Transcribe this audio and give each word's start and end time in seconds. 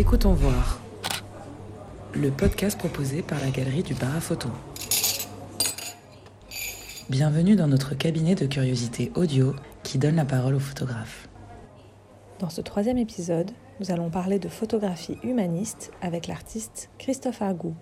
Écoutons 0.00 0.32
voir. 0.32 0.80
Le 2.14 2.30
podcast 2.30 2.78
proposé 2.78 3.20
par 3.20 3.38
la 3.38 3.50
galerie 3.50 3.82
du 3.82 3.92
bar 3.92 4.16
à 4.16 4.20
photo. 4.20 4.48
Bienvenue 7.10 7.54
dans 7.54 7.66
notre 7.66 7.94
cabinet 7.94 8.34
de 8.34 8.46
curiosité 8.46 9.12
audio 9.14 9.54
qui 9.82 9.98
donne 9.98 10.16
la 10.16 10.24
parole 10.24 10.54
aux 10.54 10.58
photographes. 10.58 11.28
Dans 12.38 12.48
ce 12.48 12.62
troisième 12.62 12.96
épisode, 12.96 13.50
nous 13.78 13.90
allons 13.90 14.08
parler 14.08 14.38
de 14.38 14.48
photographie 14.48 15.18
humaniste 15.22 15.92
avec 16.00 16.28
l'artiste 16.28 16.88
Christophe 16.96 17.42
Argou. 17.42 17.74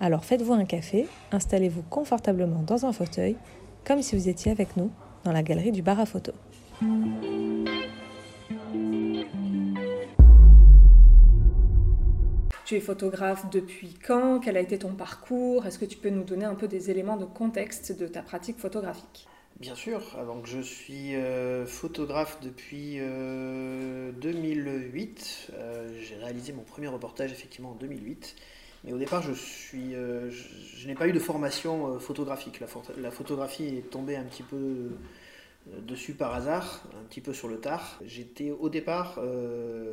Alors 0.00 0.24
faites-vous 0.24 0.52
un 0.52 0.64
café, 0.64 1.06
installez-vous 1.30 1.82
confortablement 1.82 2.64
dans 2.64 2.86
un 2.86 2.92
fauteuil, 2.92 3.36
comme 3.84 4.02
si 4.02 4.16
vous 4.16 4.28
étiez 4.28 4.50
avec 4.50 4.76
nous 4.76 4.90
dans 5.22 5.30
la 5.30 5.44
galerie 5.44 5.70
du 5.70 5.82
bar 5.82 6.00
à 6.00 6.06
photo. 6.06 6.32
Tu 12.66 12.74
es 12.74 12.80
photographe 12.80 13.48
depuis 13.50 13.94
quand? 14.04 14.40
Quel 14.40 14.56
a 14.56 14.60
été 14.60 14.76
ton 14.76 14.92
parcours? 14.92 15.66
Est-ce 15.66 15.78
que 15.78 15.84
tu 15.84 15.96
peux 15.96 16.10
nous 16.10 16.24
donner 16.24 16.46
un 16.46 16.56
peu 16.56 16.66
des 16.66 16.90
éléments 16.90 17.16
de 17.16 17.24
contexte 17.24 17.96
de 17.96 18.08
ta 18.08 18.22
pratique 18.22 18.58
photographique? 18.58 19.28
Bien 19.60 19.76
sûr, 19.76 20.02
donc 20.26 20.46
je 20.46 20.60
suis 20.60 21.14
euh, 21.14 21.64
photographe 21.64 22.38
depuis 22.42 22.96
2008. 22.96 23.02
Euh, 25.52 25.56
euh, 25.56 26.00
j'ai 26.02 26.16
réalisé 26.16 26.52
mon 26.52 26.64
premier 26.64 26.88
reportage 26.88 27.30
effectivement 27.30 27.70
en 27.70 27.76
2008. 27.76 28.34
Mais 28.82 28.92
au 28.92 28.98
départ, 28.98 29.22
je, 29.22 29.30
n'ai 30.88 30.94
pas 30.96 31.06
eu 31.06 31.12
de 31.12 31.20
formation 31.20 32.00
photographique. 32.00 32.60
La, 32.98 33.12
photographie 33.12 33.76
est 33.76 33.90
tombée 33.90 34.16
un 34.16 34.24
petit 34.24 34.42
peu 34.42 34.90
dessus 35.82 36.14
par 36.14 36.34
hasard, 36.34 36.84
un 36.98 37.04
petit 37.04 37.20
peu 37.20 37.32
sur 37.32 37.48
le 37.48 37.60
tard. 37.60 38.00
J'étais 38.04 38.50
au 38.50 38.68
départ 38.68 39.20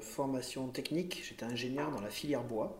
formation 0.01 0.67
technique, 0.67 1.23
j'étais 1.27 1.45
ingénieur 1.45 1.91
dans 1.91 2.01
la 2.01 2.09
filière 2.09 2.43
bois. 2.43 2.79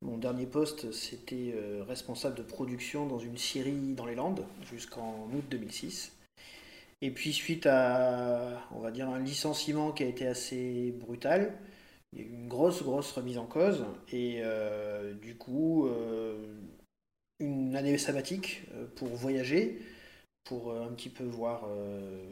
Mon 0.00 0.16
dernier 0.16 0.46
poste, 0.46 0.92
c'était 0.92 1.52
euh, 1.56 1.82
responsable 1.82 2.36
de 2.36 2.42
production 2.42 3.06
dans 3.06 3.18
une 3.18 3.36
scierie 3.36 3.94
dans 3.94 4.06
les 4.06 4.14
Landes 4.14 4.44
jusqu'en 4.70 5.28
août 5.34 5.44
2006. 5.50 6.12
Et 7.02 7.10
puis 7.10 7.32
suite 7.32 7.66
à, 7.66 8.62
on 8.70 8.78
va 8.78 8.92
dire, 8.92 9.08
un 9.08 9.18
licenciement 9.18 9.90
qui 9.90 10.04
a 10.04 10.06
été 10.06 10.26
assez 10.26 10.92
brutal, 10.92 11.58
il 12.12 12.20
y 12.20 12.22
a 12.22 12.26
eu 12.26 12.30
une 12.30 12.48
grosse, 12.48 12.82
grosse 12.84 13.10
remise 13.10 13.38
en 13.38 13.46
cause. 13.46 13.86
Et 14.12 14.40
euh, 14.42 15.14
du 15.14 15.36
coup, 15.36 15.88
euh, 15.88 16.54
une 17.40 17.74
année 17.74 17.98
sabbatique 17.98 18.62
pour 18.94 19.08
voyager, 19.08 19.80
pour 20.48 20.72
un 20.72 20.88
petit 20.88 21.10
peu 21.10 21.24
voir, 21.24 21.66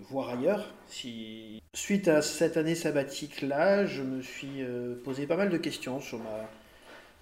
voir 0.09 0.31
ailleurs. 0.31 0.73
Suite 1.75 2.09
à 2.09 2.23
cette 2.23 2.57
année 2.57 2.75
sabbatique-là, 2.75 3.85
je 3.85 4.03
me 4.03 4.23
suis 4.23 4.65
posé 5.05 5.27
pas 5.27 5.37
mal 5.37 5.51
de 5.51 5.59
questions 5.59 6.01
sur 6.01 6.19
ma 6.19 6.49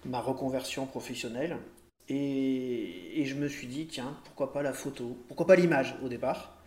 ma 0.05 0.21
reconversion 0.21 0.85
professionnelle. 0.85 1.57
Et, 2.07 3.23
je 3.25 3.35
me 3.35 3.47
suis 3.47 3.67
dit, 3.67 3.87
tiens, 3.87 4.17
pourquoi 4.25 4.53
pas 4.53 4.61
la 4.61 4.73
photo 4.73 5.17
Pourquoi 5.27 5.47
pas 5.47 5.55
l'image 5.55 5.95
au 6.03 6.09
départ 6.09 6.61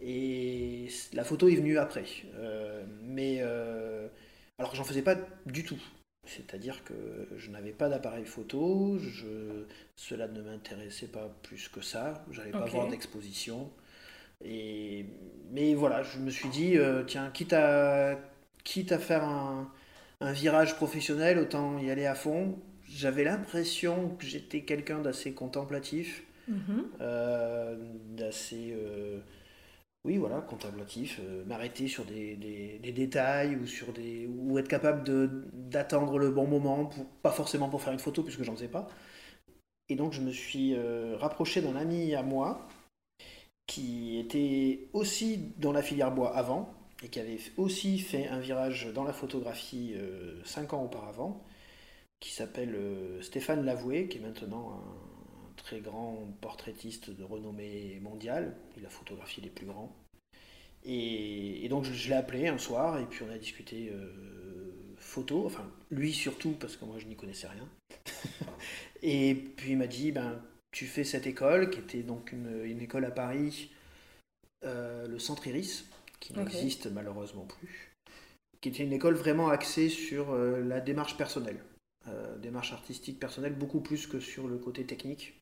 Et 0.00 0.88
la 1.12 1.24
photo 1.24 1.48
est 1.48 1.56
venue 1.56 1.78
après. 1.78 2.04
Euh, 2.34 2.84
mais 3.02 3.38
euh, 3.40 4.08
alors 4.58 4.74
j'en 4.74 4.84
faisais 4.84 5.02
pas 5.02 5.16
du 5.46 5.64
tout. 5.64 5.80
C'est-à-dire 6.26 6.82
que 6.84 6.94
je 7.36 7.50
n'avais 7.50 7.72
pas 7.72 7.88
d'appareil 7.88 8.24
photo, 8.24 8.98
je, 8.98 9.64
cela 9.96 10.26
ne 10.28 10.40
m'intéressait 10.42 11.08
pas 11.08 11.34
plus 11.42 11.68
que 11.68 11.80
ça, 11.80 12.24
j'allais 12.30 12.50
pas 12.50 12.64
voir 12.64 12.88
d'exposition. 12.88 13.70
Et, 14.44 15.06
mais 15.52 15.74
voilà, 15.74 16.02
je 16.02 16.18
me 16.18 16.30
suis 16.30 16.48
dit, 16.48 16.76
euh, 16.76 17.04
tiens, 17.04 17.30
quitte 17.32 17.52
à, 17.52 18.18
quitte 18.64 18.92
à 18.92 18.98
faire 18.98 19.24
un, 19.24 19.70
un 20.20 20.32
virage 20.32 20.76
professionnel, 20.76 21.38
autant 21.38 21.78
y 21.78 21.90
aller 21.90 22.06
à 22.06 22.14
fond 22.14 22.58
j'avais 22.88 23.24
l'impression 23.24 24.10
que 24.18 24.24
j'étais 24.24 24.62
quelqu'un 24.62 25.00
d'assez 25.00 25.32
contemplatif, 25.32 26.22
mhm. 26.48 26.84
euh, 27.00 27.76
d'assez. 28.10 28.74
Euh, 28.76 29.18
oui, 30.04 30.18
voilà, 30.18 30.40
contemplatif, 30.42 31.20
euh, 31.22 31.44
m'arrêter 31.46 31.88
sur 31.88 32.04
des, 32.04 32.36
des, 32.36 32.92
détails 32.92 33.56
ou, 33.56 33.66
sur 33.66 33.92
des, 33.92 34.26
ou 34.26 34.58
être 34.58 34.68
capable 34.68 35.04
d'attendre 35.52 36.18
le 36.18 36.30
bon 36.30 36.46
moment, 36.46 36.90
pas 37.22 37.32
forcément 37.32 37.68
pour 37.68 37.82
faire 37.82 37.92
une 37.92 37.98
photo 37.98 38.22
puisque 38.22 38.42
j'en 38.42 38.56
sais 38.56 38.68
pas. 38.68 38.88
Et 39.88 39.96
donc 39.96 40.12
je 40.12 40.20
me 40.20 40.30
suis 40.32 40.74
rapproché 41.16 41.60
d'un 41.60 41.76
ami 41.76 42.14
à 42.14 42.22
moi 42.22 42.66
qui 43.66 44.18
était 44.18 44.88
aussi 44.94 45.52
dans 45.58 45.72
la 45.72 45.82
filière 45.82 46.10
bois 46.10 46.34
avant 46.36 46.72
et 47.02 47.08
qui 47.08 47.20
avait 47.20 47.38
aussi 47.58 47.98
fait 47.98 48.28
un 48.28 48.38
virage 48.38 48.88
dans 48.94 49.04
la 49.04 49.12
photographie 49.12 49.94
cinq 50.44 50.72
ans 50.72 50.82
auparavant 50.82 51.44
qui 52.24 52.32
s'appelle 52.32 52.74
euh, 52.74 53.20
Stéphane 53.20 53.66
Lavoué, 53.66 54.08
qui 54.08 54.16
est 54.16 54.20
maintenant 54.22 54.72
un, 54.72 55.13
très 55.64 55.80
grand 55.80 56.28
portraitiste 56.42 57.10
de 57.10 57.24
renommée 57.24 57.98
mondiale. 58.02 58.54
Il 58.76 58.84
a 58.84 58.90
photographié 58.90 59.42
les 59.42 59.48
plus 59.48 59.66
grands. 59.66 59.96
Et, 60.84 61.66
donc 61.70 61.84
je, 61.84 62.08
l'ai 62.08 62.14
appelé 62.14 62.48
un 62.48 62.58
soir 62.58 62.98
et 62.98 63.06
puis 63.06 63.24
on 63.26 63.32
a 63.32 63.38
discuté 63.38 63.90
euh, 63.90 64.12
photo, 64.98 65.46
enfin 65.46 65.66
lui 65.90 66.12
surtout 66.12 66.52
parce 66.52 66.76
que 66.76 66.84
moi 66.84 66.98
je 66.98 67.06
n'y 67.06 67.16
connaissais 67.16 67.48
rien. 67.48 67.66
et 69.02 69.34
puis 69.34 69.70
il 69.70 69.78
m'a 69.78 69.86
dit 69.86 70.12
ben 70.12 70.38
tu 70.70 70.84
fais 70.84 71.04
cette 71.04 71.26
école 71.26 71.70
qui 71.70 71.78
était 71.78 72.02
donc 72.02 72.32
une, 72.32 72.82
école 72.82 73.06
à 73.06 73.10
Paris, 73.10 73.70
euh, 74.64 75.06
le 75.08 75.18
Centre 75.18 75.46
Iris, 75.46 75.86
qui 76.20 76.34
n'existe 76.34 76.86
malheureusement 76.88 77.46
plus, 77.46 77.94
qui 78.60 78.68
était 78.68 78.84
une 78.84 78.92
école 78.92 79.14
vraiment 79.14 79.48
axée 79.48 79.88
sur 79.88 80.34
la 80.34 80.80
démarche 80.80 81.16
personnelle. 81.16 81.60
Euh, 82.08 82.36
démarche 82.36 82.72
artistique 82.72 83.18
personnelle 83.18 83.54
beaucoup 83.54 83.80
plus 83.80 84.06
que 84.06 84.20
sur 84.20 84.46
le 84.46 84.58
côté 84.58 84.84
technique. 84.84 85.40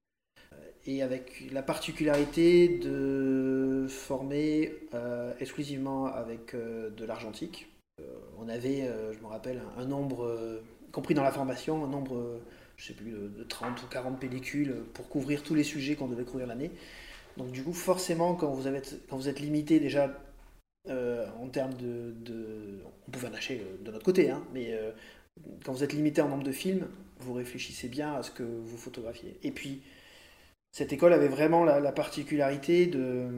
Euh, 0.87 0.91
et 0.91 1.03
avec 1.03 1.51
la 1.53 1.63
particularité 1.63 2.69
de 2.69 3.87
former 3.89 4.75
euh, 4.95 5.33
exclusivement 5.41 6.07
avec 6.07 6.55
de 6.55 7.05
l'argentique. 7.05 7.69
on 8.39 8.49
avait, 8.49 8.91
je 9.13 9.19
me 9.21 9.27
rappelle, 9.27 9.61
un, 9.77 9.85
nombre, 9.85 10.61
compris 10.91 11.15
dans 11.15 11.23
la 11.23 11.31
formation, 11.31 11.85
un 11.85 11.89
nombre, 11.89 12.41
je 12.77 12.87
sais 12.87 12.95
plus, 12.95 13.13
de, 13.13 13.45
30 13.45 13.83
ou 13.83 13.87
40 13.87 14.19
pellicules 14.19 14.75
pour 14.95 15.09
couvrir 15.09 15.43
tous 15.43 15.55
les 15.55 15.65
sujets 15.65 15.95
qu'on 15.95 16.09
devait 16.09 16.25
couvrir 16.25 16.47
l'année. 16.47 16.71
Donc 17.37 17.53
du 17.53 17.63
coup, 17.63 17.73
forcément, 17.73 18.35
quand 18.35 18.51
vous, 18.51 18.67
êtes 18.67 19.41
limité 19.41 19.79
déjà 19.79 20.19
en 20.89 21.49
termes 21.49 21.75
de, 21.75 22.83
On 23.07 23.11
pouvait 23.11 23.29
acheter 23.29 23.63
de 23.85 23.91
notre 23.93 24.05
côté, 24.05 24.31
hein, 24.31 24.43
mais 24.53 24.77
quand 25.65 25.73
vous 25.73 25.85
êtes 25.85 25.93
limité 25.93 26.23
en 26.23 26.29
nombre 26.29 26.45
de 26.45 26.53
films, 26.53 26.89
vous 27.21 27.35
réfléchissez 27.35 27.89
bien 27.89 28.15
à 28.15 28.23
ce 28.23 28.33
que 28.33 28.43
vous 28.43 28.77
photographiez. 28.77 29.39
Et 29.45 29.53
puis, 29.53 29.81
cette 30.73 30.93
école 30.95 31.13
avait 31.13 31.29
vraiment 31.29 31.65
la, 31.65 31.93
particularité 31.93 32.87
de, 32.87 33.29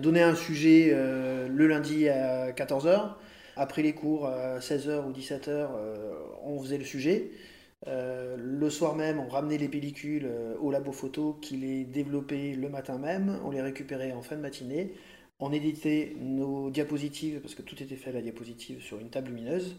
donner 0.00 0.22
un 0.22 0.34
sujet 0.34 0.88
euh, 0.92 1.46
le 1.48 1.66
lundi 1.66 2.08
à 2.08 2.52
14h. 2.52 3.12
Après 3.54 3.82
les 3.82 3.92
cours, 3.92 4.26
à 4.26 4.60
16h 4.60 5.04
ou 5.06 5.12
17h, 5.12 5.48
euh, 5.48 6.14
on 6.42 6.60
faisait 6.62 6.78
le 6.78 6.84
sujet. 6.84 7.32
Euh, 7.86 8.36
le 8.38 8.70
soir 8.70 8.96
même, 8.96 9.20
on 9.20 9.28
ramenait 9.28 9.58
les 9.58 9.68
pellicules 9.68 10.28
au 10.60 10.70
labo 10.70 10.90
photo 10.92 11.34
qui 11.34 11.58
les 11.58 11.84
développait 11.84 12.54
le 12.54 12.70
matin 12.70 12.96
même. 12.96 13.38
On 13.44 13.50
les 13.50 13.60
récupérait 13.60 14.12
en 14.12 14.22
fin 14.22 14.36
de 14.36 14.40
matinée. 14.40 14.94
On 15.38 15.52
éditait 15.52 16.16
nos 16.18 16.70
diapositives, 16.70 17.40
parce 17.40 17.54
que 17.54 17.62
tout 17.62 17.80
était 17.82 17.96
fait 17.96 18.10
à 18.10 18.14
la 18.14 18.22
diapositive, 18.22 18.80
sur 18.80 18.98
une 18.98 19.10
table 19.10 19.28
lumineuse. 19.28 19.76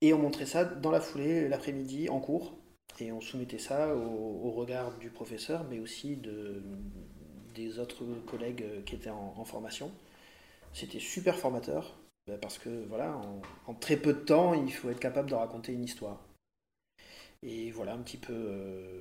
Et 0.00 0.12
on 0.12 0.18
montrait 0.18 0.46
ça 0.46 0.64
dans 0.64 0.90
la 0.90 1.00
foulée, 1.00 1.48
l'après-midi, 1.48 2.08
en 2.08 2.20
cours. 2.20 2.58
Et 3.00 3.10
on 3.10 3.20
soumettait 3.20 3.58
ça 3.58 3.94
au, 3.94 4.50
regard 4.52 4.92
du 4.98 5.10
professeur, 5.10 5.64
mais 5.68 5.80
aussi 5.80 6.16
de, 6.16 6.62
des 7.54 7.78
autres 7.78 8.04
collègues 8.26 8.64
qui 8.84 8.94
étaient 8.94 9.10
en, 9.10 9.44
formation. 9.44 9.90
C'était 10.72 11.00
super 11.00 11.36
formateur, 11.36 11.96
bah, 12.26 12.34
parce 12.40 12.58
que 12.58 12.84
voilà, 12.88 13.20
en, 13.66 13.74
très 13.74 13.96
peu 13.96 14.12
de 14.12 14.20
temps, 14.20 14.54
il 14.54 14.72
faut 14.72 14.90
être 14.90 15.00
capable 15.00 15.28
de 15.30 15.34
raconter 15.34 15.72
une 15.72 15.84
histoire. 15.84 16.20
Et 17.42 17.70
voilà 17.72 17.94
un 17.94 17.98
petit 17.98 18.16
peu 18.16 18.32
euh, 18.32 19.00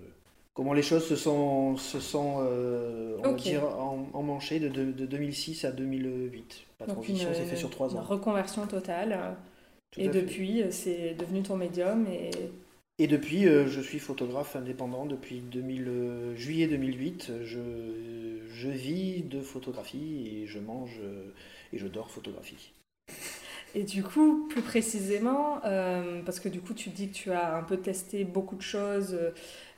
comment 0.53 0.73
les 0.73 0.81
choses 0.81 1.07
se 1.07 1.15
sont, 1.15 1.77
se 1.77 1.99
sont 1.99 2.39
euh, 2.41 3.17
on 3.19 3.21
va 3.21 3.33
dire, 3.33 3.63
emmanchées 4.13 4.59
de, 4.59 4.69
de, 4.69 5.05
2006 5.05 5.65
à 5.65 5.71
2008. 5.71 6.65
La 6.79 6.87
transition 6.87 7.33
s'est 7.33 7.45
faite 7.45 7.57
sur 7.57 7.69
trois 7.69 7.95
ans. 7.95 7.99
Une 7.99 8.05
reconversion 8.05 8.65
totale 8.67 9.37
et 9.97 10.09
depuis, 10.09 10.63
c'est 10.71 11.13
devenu 11.13 11.43
ton 11.43 11.55
médium 11.55 12.07
et... 12.07 12.31
Et 12.99 13.07
depuis, 13.07 13.47
euh, 13.47 13.67
je 13.67 13.81
suis 13.81 13.97
photographe 13.97 14.55
indépendant 14.55 15.05
depuis 15.05 15.39
2000, 15.39 15.87
euh, 15.87 16.35
juillet 16.35 16.67
2008. 16.67 17.31
Je, 17.43 18.69
vis 18.69 19.23
de 19.23 19.41
photographie 19.41 20.41
et 20.41 20.47
je 20.47 20.59
mange 20.59 21.01
et 21.73 21.77
je 21.77 21.87
dors 21.87 22.09
photographie. 22.09 22.73
Et 23.75 23.83
du 23.83 24.03
coup, 24.03 24.47
plus 24.49 24.61
précisément, 24.61 25.59
euh, 25.65 26.21
parce 26.23 26.39
que 26.39 26.47
du 26.47 26.61
coup, 26.61 26.75
tu 26.75 26.89
dis 26.89 27.09
que 27.09 27.15
tu 27.15 27.31
as 27.31 27.55
un 27.57 27.63
peu 27.63 27.77
testé 27.77 28.23
beaucoup 28.23 28.55
de 28.55 28.61
choses, 28.61 29.17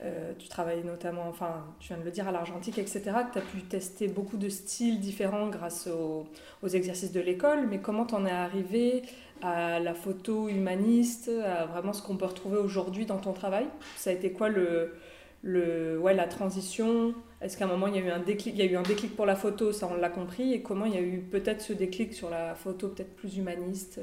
euh, 0.02 0.34
tu 0.38 0.50
travailles 0.50 0.84
notamment, 0.84 1.30
enfin, 1.30 1.64
tu 1.80 1.88
viens 1.88 1.98
de 1.98 2.04
le 2.04 2.12
dire, 2.12 2.28
à 2.28 2.34
l'argentique, 2.34 2.78
etc., 2.78 3.00
que 3.04 3.34
tu 3.34 3.40
as 3.40 3.42
pu 3.42 3.62
tester 3.62 4.10
beaucoup 4.10 4.36
de 4.36 4.50
styles 4.50 5.00
différents 5.00 5.48
grâce 5.48 5.88
aux, 5.88 6.28
aux 6.62 6.68
exercices 6.68 7.14
de 7.14 7.22
l'école, 7.22 7.68
mais 7.70 7.80
comment 7.80 8.06
t'en 8.06 8.26
es 8.26 8.32
arrivé 8.32 9.04
à 9.42 9.80
la 9.80 9.94
photo 9.94 10.50
humaniste, 10.50 11.30
à 11.44 11.66
vraiment 11.66 11.94
ce 11.94 12.02
qu'on 12.02 12.18
peut 12.18 12.26
retrouver 12.26 12.58
aujourd'hui 12.58 13.06
dans 13.06 13.18
ton 13.18 13.34
travail. 13.34 13.66
Ça 13.98 14.10
a 14.10 14.14
été 14.14 14.32
quoi 14.32 14.50
le, 14.50 14.96
le, 15.44 16.00
ouais, 16.00 16.14
la 16.14 16.28
transition? 16.28 17.14
Est-ce 17.42 17.58
qu'à 17.58 17.66
un 17.66 17.68
moment 17.68 17.88
il 17.88 17.96
y 17.96 18.00
a 18.00 18.02
eu 18.02 18.10
un 18.10 18.20
déclic 18.20 18.56
Il 18.56 18.64
y 18.64 18.68
a 18.68 18.72
eu 18.72 18.76
un 18.76 18.84
déclic 18.84 19.16
pour 19.16 19.26
la 19.26 19.36
photo, 19.36 19.72
ça 19.72 19.88
on 19.92 19.96
l'a 19.96 20.10
compris, 20.10 20.54
et 20.54 20.62
comment 20.62 20.86
il 20.86 20.94
y 20.94 20.98
a 20.98 21.02
eu 21.02 21.20
peut-être 21.20 21.62
ce 21.62 21.74
déclic 21.74 22.14
sur 22.14 22.30
la 22.30 22.56
photo 22.56 22.90
peut-être 22.90 23.16
plus 23.16 23.38
humaniste? 23.38 24.00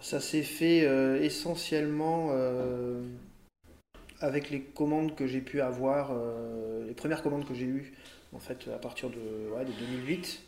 Ça 0.00 0.20
s'est 0.20 0.42
fait 0.42 0.86
euh, 0.86 1.20
essentiellement 1.20 2.28
euh, 2.30 3.02
avec 4.20 4.50
les 4.50 4.60
commandes 4.60 5.14
que 5.14 5.26
j'ai 5.26 5.40
pu 5.40 5.60
avoir, 5.60 6.12
euh, 6.12 6.86
les 6.86 6.94
premières 6.94 7.22
commandes 7.22 7.46
que 7.46 7.54
j'ai 7.54 7.66
eues 7.66 7.92
en 8.32 8.38
fait 8.38 8.68
à 8.74 8.78
partir 8.78 9.10
de, 9.10 9.50
ouais, 9.54 9.64
de 9.64 9.72
2008. 9.72 10.42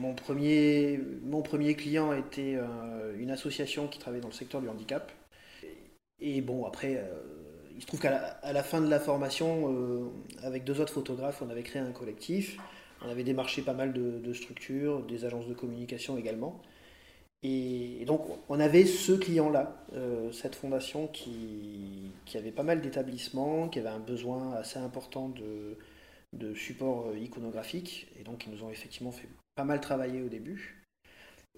Mon 0.00 0.14
premier, 0.14 0.98
mon 1.22 1.42
premier 1.42 1.74
client 1.74 2.12
était 2.14 2.56
une 3.18 3.30
association 3.30 3.86
qui 3.86 3.98
travaillait 3.98 4.22
dans 4.22 4.28
le 4.28 4.34
secteur 4.34 4.62
du 4.62 4.68
handicap. 4.68 5.12
Et 6.20 6.40
bon, 6.40 6.64
après, 6.64 7.04
il 7.80 7.82
se 7.82 7.86
trouve 7.86 8.00
qu'à 8.00 8.38
la, 8.52 8.62
fin 8.62 8.82
de 8.82 8.90
la 8.90 9.00
formation, 9.00 9.72
euh, 9.72 10.10
avec 10.42 10.64
deux 10.64 10.82
autres 10.82 10.92
photographes, 10.92 11.40
on 11.40 11.48
avait 11.48 11.62
créé 11.62 11.80
un 11.80 11.92
collectif. 11.92 12.58
On 13.02 13.08
avait 13.08 13.24
démarché 13.24 13.62
pas 13.62 13.72
mal 13.72 13.94
de, 13.94 14.32
structures, 14.34 15.00
des 15.06 15.24
agences 15.24 15.46
de 15.46 15.54
communication 15.54 16.18
également. 16.18 16.60
Et, 17.42 18.04
donc, 18.06 18.20
on 18.50 18.60
avait 18.60 18.84
ce 18.84 19.12
client-là, 19.12 19.82
euh, 19.94 20.30
cette 20.30 20.56
fondation 20.56 21.06
qui, 21.06 22.12
avait 22.34 22.50
pas 22.50 22.64
mal 22.64 22.82
d'établissements, 22.82 23.68
qui 23.68 23.78
avait 23.78 23.88
un 23.88 23.98
besoin 23.98 24.52
assez 24.56 24.78
important 24.78 25.30
de, 25.30 25.78
de 26.32 26.54
support 26.54 27.08
euh, 27.08 27.18
iconographique. 27.18 28.08
Et 28.18 28.24
donc, 28.24 28.46
ils 28.46 28.52
nous 28.52 28.64
ont 28.64 28.70
effectivement 28.70 29.12
fait 29.12 29.28
pas 29.54 29.64
mal 29.64 29.80
travailler 29.80 30.22
au 30.22 30.28
début 30.28 30.80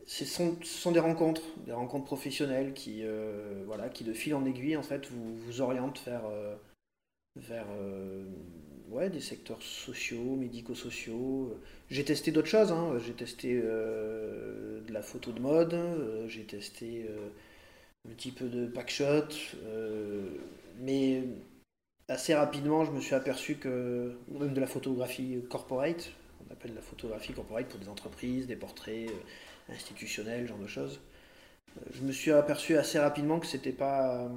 ce 0.06 0.24
sont, 0.24 0.90
des 0.92 1.00
rencontres, 1.00 1.42
des 1.64 1.72
rencontres 1.72 2.04
professionnelles 2.04 2.72
qui, 2.74 3.02
euh, 3.04 3.62
voilà, 3.66 3.88
qui 3.88 4.04
de 4.04 4.12
fil 4.12 4.34
en 4.34 4.44
aiguille 4.44 4.76
en 4.76 4.82
fait 4.82 5.06
vous, 5.08 5.36
vous 5.36 5.60
orientent 5.60 6.02
vers, 6.04 6.26
euh, 6.26 6.56
vers 7.36 7.66
ouais, 8.88 9.10
des 9.10 9.20
secteurs 9.20 9.62
sociaux, 9.62 10.36
médico-sociaux. 10.36 11.56
J'ai 11.90 12.04
testé 12.04 12.32
d'autres 12.32 12.48
choses, 12.48 12.72
hein. 12.72 12.98
j'ai 12.98 13.12
testé 13.12 13.54
de 13.54 14.92
la 14.92 15.02
photo 15.02 15.32
de 15.32 15.40
mode, 15.40 15.78
j'ai 16.26 16.44
testé 16.44 17.06
un 18.06 18.12
petit 18.12 18.32
peu 18.32 18.48
de 18.48 18.66
backshot, 18.66 19.28
mais 20.80 21.22
assez 22.12 22.34
rapidement 22.34 22.84
je 22.84 22.90
me 22.92 23.00
suis 23.00 23.14
aperçu 23.14 23.56
que 23.56 24.16
même 24.28 24.54
de 24.54 24.60
la 24.60 24.66
photographie 24.66 25.42
corporate, 25.50 26.12
on 26.48 26.52
appelle 26.52 26.74
la 26.74 26.80
photographie 26.80 27.32
corporate 27.32 27.66
pour 27.66 27.80
des 27.80 27.88
entreprises, 27.88 28.46
des 28.46 28.56
portraits 28.56 29.10
institutionnel, 29.68 30.46
genre 30.46 30.58
de 30.58 30.66
choses. 30.66 31.00
Euh, 31.76 31.80
je 31.94 32.02
me 32.02 32.12
suis 32.12 32.32
aperçu 32.32 32.76
assez 32.76 32.98
rapidement 32.98 33.38
que 33.38 33.46
c'était 33.46 33.72
pas. 33.72 34.30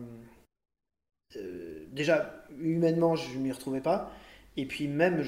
Euh, 1.35 1.85
déjà, 1.91 2.45
humainement, 2.59 3.15
je 3.15 3.37
ne 3.37 3.43
m'y 3.43 3.51
retrouvais 3.51 3.81
pas. 3.81 4.11
Et 4.57 4.65
puis 4.65 4.87
même, 4.87 5.25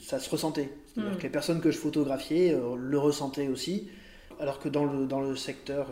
ça 0.00 0.20
se 0.20 0.30
ressentait. 0.30 0.70
C'est-à-dire 0.86 1.14
hmm. 1.14 1.18
que 1.18 1.22
les 1.22 1.30
personnes 1.30 1.60
que 1.60 1.72
je 1.72 1.78
photographiais 1.78 2.54
euh, 2.54 2.76
le 2.76 2.98
ressentaient 2.98 3.48
aussi. 3.48 3.88
Alors 4.40 4.60
que 4.60 4.68
dans 4.68 4.84
le, 4.84 5.06
dans 5.06 5.20
le 5.20 5.34
secteur 5.34 5.90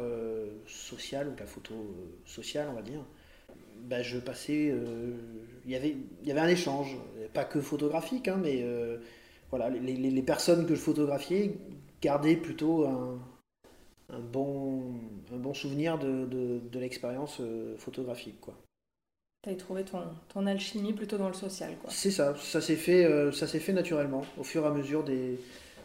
social, 0.68 1.26
ou 1.26 1.32
la 1.36 1.46
photo 1.46 1.74
sociale, 2.24 2.68
on 2.70 2.74
va 2.74 2.82
dire, 2.82 3.00
bah, 3.86 4.02
je 4.02 4.18
passais. 4.18 4.74
Il 5.64 5.70
y 5.70 5.76
avait, 5.76 5.96
y 6.24 6.30
avait 6.30 6.40
un 6.40 6.48
échange, 6.48 6.96
pas 7.32 7.44
que 7.44 7.60
photographique, 7.60 8.28
hein, 8.28 8.38
mais 8.42 8.64
voilà, 9.50 9.70
les, 9.70 9.80
les, 9.80 10.10
les, 10.10 10.22
personnes 10.22 10.66
que 10.66 10.74
je 10.74 10.80
photographiais 10.80 11.52
garder 12.02 12.36
plutôt 12.36 12.86
un, 12.86 13.18
bon, 14.18 14.94
un 15.32 15.36
bon 15.36 15.54
souvenir 15.54 15.98
de, 15.98 16.26
de, 16.26 16.78
l'expérience 16.78 17.38
euh, 17.40 17.76
photographique. 17.78 18.40
Quoi. 18.40 18.54
Tu 19.42 19.50
as 19.50 19.54
trouvé 19.54 19.84
ton, 19.84 20.02
ton, 20.28 20.46
alchimie 20.46 20.92
plutôt 20.92 21.18
dans 21.18 21.28
le 21.28 21.34
social. 21.34 21.72
C'est 21.88 22.10
ça, 22.10 22.34
ça 22.36 22.60
s'est 22.60 22.76
fait, 22.76 23.04
euh, 23.04 23.32
ça 23.32 23.46
fait 23.46 23.72
naturellement, 23.72 24.24
au 24.38 24.44
fur 24.44 24.64
et 24.64 24.66
à 24.66 24.70
mesure 24.70 25.04
des, 25.04 25.38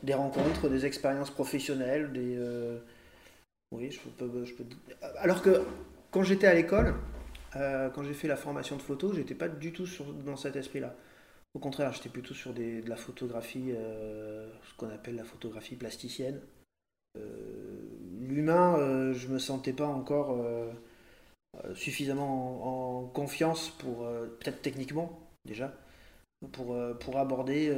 des 0.04 0.14
rencontres, 0.14 0.70
des 0.70 0.86
expériences 0.86 1.32
professionnelles. 1.32 2.12
Des, 2.12 2.36
euh, 2.38 2.78
Oui, 3.72 3.92
je 3.92 4.00
peux, 4.00 4.46
je 4.46 4.54
peux... 4.54 4.64
Alors 5.18 5.42
que 5.42 5.62
quand 6.12 6.24
j'étais 6.24 6.48
à 6.48 6.54
l'école, 6.54 6.96
quand 7.54 8.04
j'ai 8.04 8.14
fait 8.14 8.28
la 8.28 8.38
formation 8.38 8.78
de 8.78 8.82
photo, 8.82 9.14
j'étais 9.14 9.36
pas 9.36 9.50
du 9.50 9.74
tout 9.74 9.86
dans 10.26 10.38
cet 10.38 10.56
esprit-là. 10.56 10.96
Au 11.54 11.60
contraire, 11.60 11.92
j'étais 11.92 12.10
plutôt 12.10 12.34
sur 12.34 12.54
de 12.54 12.88
la 12.88 12.96
photographie, 12.96 13.72
euh, 13.72 14.50
ce 14.64 14.78
qu'on 14.78 14.90
appelle 14.90 15.16
la 15.16 15.26
photographie 15.26 15.76
plasticienne. 15.76 16.40
Euh, 17.18 17.90
l'humain, 18.22 18.78
euh, 18.80 19.14
je 19.14 19.28
me 19.28 19.38
sentais 19.38 19.74
pas 19.74 19.88
encore 19.88 20.38
suffisamment 21.76 23.02
en, 23.02 23.08
confiance 23.08 23.72
pour, 23.72 24.08
peut-être 24.40 24.62
techniquement 24.62 25.20
déjà, 25.44 25.74
pour, 26.54 26.78
pour, 27.00 27.18
aborder, 27.18 27.76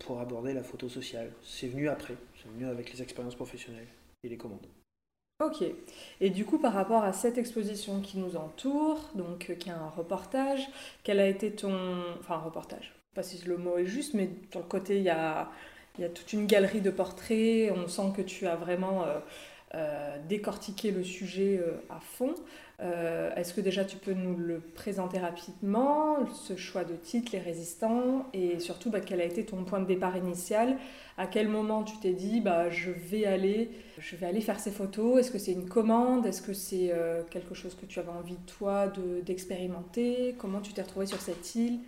pour 0.00 0.20
aborder 0.20 0.54
la 0.54 0.62
photo 0.62 0.88
sociale. 0.88 1.30
C'est 1.42 1.68
venu 1.68 1.88
après, 1.88 2.14
c'est 2.36 2.48
venu 2.48 2.66
avec 2.66 2.92
les 2.92 3.02
expériences 3.02 3.34
professionnelles 3.34 3.88
et 4.22 4.30
les 4.30 4.38
commandes. 4.38 4.66
Ok. 5.38 5.62
Et 6.22 6.30
du 6.30 6.46
coup, 6.46 6.58
par 6.58 6.72
rapport 6.72 7.04
à 7.04 7.12
cette 7.12 7.36
exposition 7.36 8.00
qui 8.00 8.16
nous 8.18 8.36
entoure, 8.36 8.98
donc 9.14 9.50
euh, 9.50 9.54
qui 9.54 9.68
a 9.68 9.76
un 9.76 9.90
reportage, 9.90 10.66
quel 11.04 11.20
a 11.20 11.28
été 11.28 11.52
ton... 11.52 11.74
Enfin, 12.20 12.36
un 12.36 12.38
reportage, 12.38 12.94
pas 13.14 13.22
si 13.22 13.44
le 13.44 13.58
mot 13.58 13.76
est 13.76 13.84
juste, 13.84 14.14
mais 14.14 14.30
sur 14.50 14.60
le 14.60 14.66
côté, 14.66 14.96
il 14.96 15.02
y 15.02 15.10
a, 15.10 15.50
il 15.98 16.02
y 16.02 16.04
a 16.04 16.08
toute 16.08 16.32
une 16.32 16.46
galerie 16.46 16.80
de 16.80 16.90
portraits, 16.90 17.70
on 17.76 17.86
sent 17.86 18.12
que 18.16 18.22
tu 18.22 18.46
as 18.46 18.56
vraiment 18.56 19.04
euh, 19.04 19.18
euh, 19.74 20.16
décortiqué 20.26 20.90
le 20.90 21.04
sujet 21.04 21.62
à 21.90 22.00
fond. 22.00 22.34
Est-ce 22.78 23.54
que 23.54 23.60
déjà 23.60 23.84
tu 23.84 23.96
peux 23.96 24.12
nous 24.12 24.36
le 24.36 24.60
présenter 24.60 25.18
rapidement, 25.18 26.26
ce 26.32 26.56
choix 26.56 26.84
de 26.84 26.94
titre, 26.94 27.32
les 27.32 27.38
résistants, 27.38 28.26
et 28.34 28.58
surtout 28.58 28.90
bah, 28.90 29.00
quel 29.00 29.20
a 29.20 29.24
été 29.24 29.44
ton 29.44 29.64
point 29.64 29.80
de 29.80 29.86
départ 29.86 30.16
initial? 30.16 30.76
À 31.16 31.26
quel 31.26 31.48
moment 31.48 31.84
tu 31.84 31.96
t'es 31.98 32.12
dit 32.12 32.40
bah, 32.40 32.68
je 32.68 32.90
vais 32.90 33.24
aller 33.24 33.70
je 33.98 34.14
vais 34.16 34.26
aller 34.26 34.42
faire 34.42 34.60
ces 34.60 34.70
photos? 34.70 35.20
Est-ce 35.20 35.30
que 35.30 35.38
c'est 35.38 35.52
une 35.52 35.68
commande? 35.68 36.26
Est-ce 36.26 36.42
que 36.42 36.52
c'est 36.52 36.90
euh, 36.92 37.22
quelque 37.30 37.54
chose 37.54 37.74
que 37.74 37.86
tu 37.86 37.98
avais 37.98 38.10
envie, 38.10 38.36
toi, 38.58 38.92
d'expérimenter? 39.22 40.34
Comment 40.38 40.60
tu 40.60 40.74
t'es 40.74 40.82
retrouvé 40.82 41.06
sur 41.06 41.20
cette 41.20 41.54
île? 41.54 41.78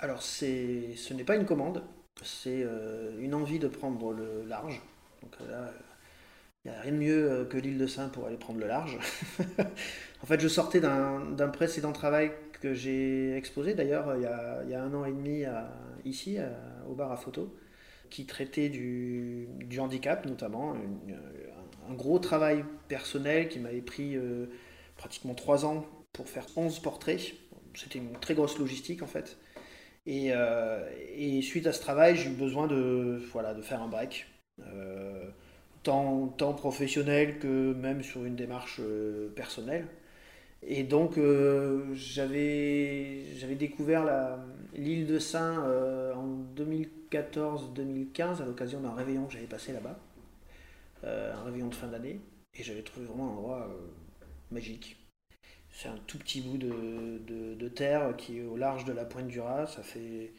Alors, 0.00 0.22
ce 0.22 1.14
n'est 1.14 1.24
pas 1.24 1.36
une 1.36 1.46
commande, 1.46 1.84
c'est 2.22 2.62
euh, 2.64 3.16
une 3.20 3.34
envie 3.34 3.60
de 3.60 3.68
prendre 3.68 4.12
le 4.12 4.44
large. 4.48 4.82
Il 6.64 6.70
n'y 6.70 6.76
a 6.76 6.80
rien 6.80 6.92
de 6.92 6.96
mieux 6.96 7.30
euh, 7.30 7.44
que 7.44 7.56
l'île 7.56 7.78
de 7.78 7.86
Saint 7.86 8.08
pour 8.08 8.26
aller 8.26 8.36
prendre 8.36 8.60
le 8.60 8.66
large. 8.66 8.98
en 10.22 10.26
fait, 10.26 10.40
je 10.40 10.48
sortais 10.48 10.80
d'un 10.80 11.48
précédent 11.52 11.92
travail 11.92 12.32
que 12.60 12.74
j'ai 12.74 13.36
exposé 13.36 13.74
d'ailleurs 13.74 14.14
il, 14.16 14.22
y 14.70 14.74
a 14.74 14.82
un 14.82 14.94
an 14.94 15.04
et 15.04 15.10
demi 15.10 15.42
ici, 16.04 16.38
au 16.88 16.94
bar 16.94 17.10
à 17.10 17.16
photo 17.16 17.52
qui 18.08 18.26
traitait 18.26 18.68
du, 18.68 19.48
handicap 19.80 20.26
notamment, 20.26 20.76
un 21.88 21.94
gros 21.94 22.18
travail 22.18 22.64
personnel 22.88 23.48
qui 23.48 23.58
m'avait 23.58 23.80
pris 23.80 24.16
euh, 24.16 24.46
pratiquement 24.96 25.34
trois 25.34 25.64
ans 25.64 25.86
pour 26.12 26.28
faire 26.28 26.46
11 26.56 26.78
portraits. 26.80 27.34
C'était 27.74 27.98
une 27.98 28.12
très 28.12 28.34
grosse 28.34 28.58
logistique 28.58 29.02
en 29.02 29.06
fait. 29.06 29.38
Et, 30.04 30.32
euh, 30.32 31.40
suite 31.42 31.66
à 31.66 31.72
ce 31.72 31.80
travail, 31.80 32.16
j'ai 32.16 32.28
eu 32.30 32.34
besoin 32.34 32.66
de, 32.66 33.22
voilà, 33.32 33.54
de 33.54 33.62
faire 33.62 33.82
un 33.82 33.88
break, 33.88 34.26
euh, 34.60 35.30
tant, 35.82 36.28
tant, 36.28 36.54
professionnel 36.54 37.38
que 37.38 37.72
même 37.74 38.02
sur 38.02 38.24
une 38.24 38.36
démarche 38.36 38.80
personnelle. 39.36 39.86
Et 40.64 40.84
donc 40.84 41.18
j'avais 41.94 43.24
découvert 43.58 44.38
l'île 44.74 45.06
de 45.06 45.18
Saint 45.18 45.58
en 46.14 46.38
2014-2015 46.56 48.42
à 48.42 48.46
l'occasion 48.46 48.80
d'un 48.80 48.94
réveillon 48.94 49.26
que 49.26 49.32
j'avais 49.32 49.46
passé 49.46 49.72
là-bas. 49.72 49.98
Euh, 51.04 51.34
un 51.34 51.42
réveillon 51.42 51.66
de 51.66 51.74
fin 51.74 51.88
d'année, 51.88 52.20
et 52.54 52.62
j'avais 52.62 52.82
trouvé 52.82 53.06
vraiment 53.06 53.26
un 53.26 53.32
endroit 53.32 53.68
euh, 53.68 53.88
magique. 54.52 54.96
C'est 55.68 55.88
un 55.88 55.98
tout 56.06 56.16
petit 56.16 56.40
bout 56.40 56.58
de, 56.58 57.18
de, 57.26 57.68
terre 57.68 58.14
qui 58.16 58.38
est 58.38 58.44
au 58.44 58.56
large 58.56 58.84
de 58.84 58.92
la 58.92 59.04
pointe 59.04 59.26
du 59.26 59.40
Raz, 59.40 59.66
ça 59.66 59.82
fait, 59.82 60.32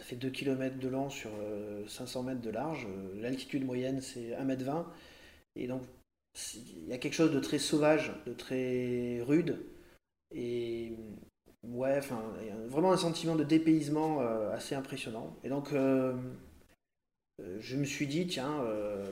ça 0.00 0.06
fait 0.06 0.16
2 0.16 0.30
km 0.30 0.78
de 0.78 0.88
long 0.88 1.10
sur 1.10 1.30
500 1.86 2.20
euh, 2.20 2.22
mètres 2.22 2.40
de 2.40 2.48
large, 2.48 2.86
l'altitude 3.16 3.66
moyenne 3.66 4.00
c'est 4.00 4.34
1 4.34 4.48
m 4.48 4.56
20, 4.56 4.90
et 5.56 5.66
donc 5.66 5.82
il 6.54 6.88
y 6.88 6.94
a 6.94 6.98
quelque 6.98 7.12
chose 7.12 7.32
de 7.32 7.38
très 7.38 7.58
sauvage, 7.58 8.10
de 8.26 8.32
très 8.32 9.20
rude, 9.20 9.58
et 10.34 10.94
ouais, 11.68 11.98
enfin, 11.98 12.22
vraiment 12.68 12.92
un 12.92 12.96
sentiment 12.96 13.36
de 13.36 13.44
dépaysement 13.44 14.20
assez 14.52 14.74
impressionnant. 14.76 15.36
Et 15.42 15.48
donc, 15.48 15.72
je 15.72 16.14
me 17.76 17.84
suis 17.84 18.06
dit, 18.06 18.28
tiens, 18.28 18.64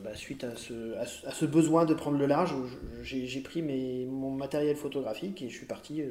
bah, 0.05 0.15
suite 0.15 0.45
à 0.45 0.55
ce, 0.55 1.45
besoin 1.45 1.87
de 1.87 1.95
prendre 1.95 2.19
le 2.19 2.27
large, 2.27 2.55
j'ai 3.03 3.41
pris 3.41 3.63
mon 3.63 4.31
matériel 4.31 4.77
photographique 4.77 5.43
et 5.43 5.49
je 5.49 5.57
suis 5.57 5.67
parti 5.67 6.05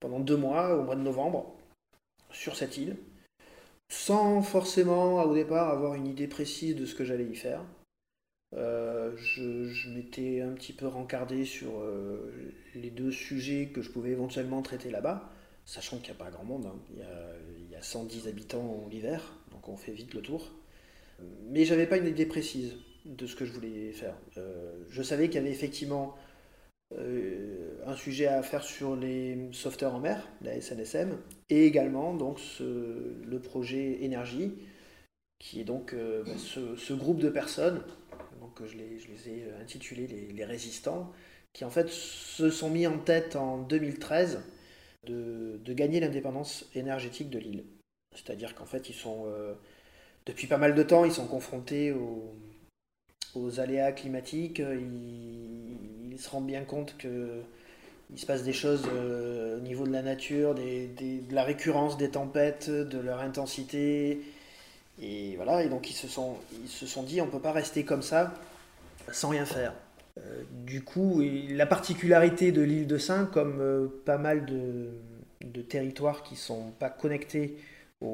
pendant 0.00 0.20
deux 0.20 0.36
mois, 0.36 0.76
au 0.76 0.82
mois 0.82 0.96
de 0.96 1.02
novembre, 1.02 1.54
sur 2.30 2.56
cette 2.56 2.76
île, 2.76 2.98
sans 4.06 4.40
forcément 4.40 5.20
au 5.24 5.34
départ 5.34 5.68
avoir 5.68 5.94
une 5.94 6.06
idée 6.06 6.28
précise 6.28 6.76
de 6.76 6.86
ce 6.86 6.94
que 6.94 7.04
j'allais 7.04 7.24
y 7.24 7.34
faire. 7.34 7.64
Euh, 8.54 9.16
je, 9.16 9.90
m'étais 9.90 10.42
un 10.42 10.52
petit 10.52 10.72
peu 10.72 10.86
rencardé 10.86 11.44
sur 11.44 11.80
euh, 11.80 12.32
les 12.76 12.90
deux 12.90 13.10
sujets 13.10 13.70
que 13.74 13.82
je 13.82 13.90
pouvais 13.90 14.10
éventuellement 14.10 14.62
traiter 14.62 14.90
là-bas, 14.90 15.28
sachant 15.64 15.96
qu'il 15.96 16.14
n'y 16.14 16.20
a 16.20 16.24
pas 16.24 16.30
grand 16.30 16.44
monde. 16.44 16.66
Hein. 16.66 16.78
Il, 17.58 17.68
y 17.68 17.74
a, 17.74 17.82
110 17.82 18.28
habitants 18.28 18.86
l'hiver, 18.88 19.40
donc 19.50 19.68
on 19.68 19.76
fait 19.76 19.90
vite 19.90 20.14
le 20.14 20.22
tour. 20.22 20.52
Mais 21.48 21.64
j'avais 21.64 21.88
pas 21.88 21.96
une 21.96 22.06
idée 22.06 22.26
précise 22.26 22.76
de 23.06 23.26
ce 23.26 23.34
que 23.34 23.44
je 23.44 23.52
voulais 23.52 23.90
faire. 23.90 24.14
Euh, 24.36 24.84
je 24.88 25.02
savais 25.02 25.26
qu'il 25.26 25.36
y 25.36 25.38
avait 25.38 25.50
effectivement 25.50 26.14
un 26.94 27.96
sujet 27.96 28.26
à 28.26 28.42
faire 28.42 28.62
sur 28.62 28.96
les 28.96 29.48
sauveteurs 29.52 29.94
en 29.94 30.00
mer, 30.00 30.28
la 30.42 30.60
SNSM, 30.60 31.18
et 31.50 31.66
également 31.66 32.14
donc 32.14 32.40
le 32.60 33.38
projet 33.38 34.02
énergie, 34.02 34.54
qui 35.38 35.60
est 35.60 35.64
donc 35.64 35.94
bah, 35.94 36.32
ce, 36.36 36.92
groupe 36.92 37.18
de 37.18 37.28
personnes 37.28 37.82
donc 38.40 38.66
je 38.66 38.76
les, 38.76 38.98
les 39.08 39.28
ai 39.28 39.44
intitulés 39.60 40.06
les, 40.06 40.44
résistants, 40.44 41.12
qui 41.52 41.64
en 41.64 41.70
fait 41.70 41.88
se 41.88 42.50
sont 42.50 42.70
mis 42.70 42.86
en 42.86 42.98
tête 42.98 43.36
en 43.36 43.58
2013 43.58 44.40
de, 45.04 45.72
gagner 45.72 46.00
l'indépendance 46.00 46.66
énergétique 46.74 47.30
de 47.30 47.38
l'île. 47.38 47.64
C'est-à-dire 48.14 48.54
qu'en 48.54 48.66
fait, 48.66 48.88
ils 48.88 48.94
sont, 48.94 49.24
euh, 49.26 49.54
depuis 50.24 50.46
pas 50.46 50.58
mal 50.58 50.74
de 50.74 50.82
temps, 50.82 51.04
ils 51.04 51.12
sont 51.12 51.26
confrontés 51.26 51.92
aux, 51.92 53.60
aléas 53.60 53.92
climatiques, 53.92 54.60
se 56.18 56.30
rendent 56.30 56.46
bien 56.46 56.64
compte 56.64 56.96
que 56.96 57.42
il 58.12 58.20
se 58.20 58.26
passe 58.26 58.44
des 58.44 58.52
choses 58.52 58.88
euh, 58.92 59.58
au 59.58 59.60
niveau 59.60 59.86
de 59.86 59.92
la 59.92 60.02
nature, 60.02 60.54
de 60.54 61.34
la 61.34 61.42
récurrence 61.42 61.96
des 61.96 62.10
tempêtes, 62.10 62.70
de 62.70 62.98
leur 62.98 63.20
intensité, 63.20 64.20
et 65.02 65.36
voilà, 65.36 65.62
et 65.62 65.68
donc 65.68 65.90
ils 65.90 65.94
se 65.94 66.08
sont, 66.08 66.36
ils 66.62 66.68
se 66.68 66.86
sont 66.86 67.02
dit 67.02 67.20
on 67.20 67.26
ne 67.26 67.30
peut 67.30 67.40
pas 67.40 67.52
rester 67.52 67.84
comme 67.84 68.02
ça 68.02 68.32
sans 69.12 69.28
rien 69.28 69.44
faire. 69.44 69.74
Euh, 70.18 70.42
du 70.64 70.82
coup, 70.82 71.22
la 71.50 71.66
particularité 71.66 72.52
de 72.52 72.62
l'île 72.62 72.86
de 72.86 72.96
Saint, 72.96 73.26
comme 73.26 73.60
euh, 73.60 73.88
pas 74.04 74.18
mal 74.18 74.46
de, 74.46 74.92
territoires 75.68 76.22
qui 76.22 76.34
ne 76.34 76.38
sont 76.38 76.70
pas 76.78 76.90
connectés 76.90 77.56
à 78.02 78.06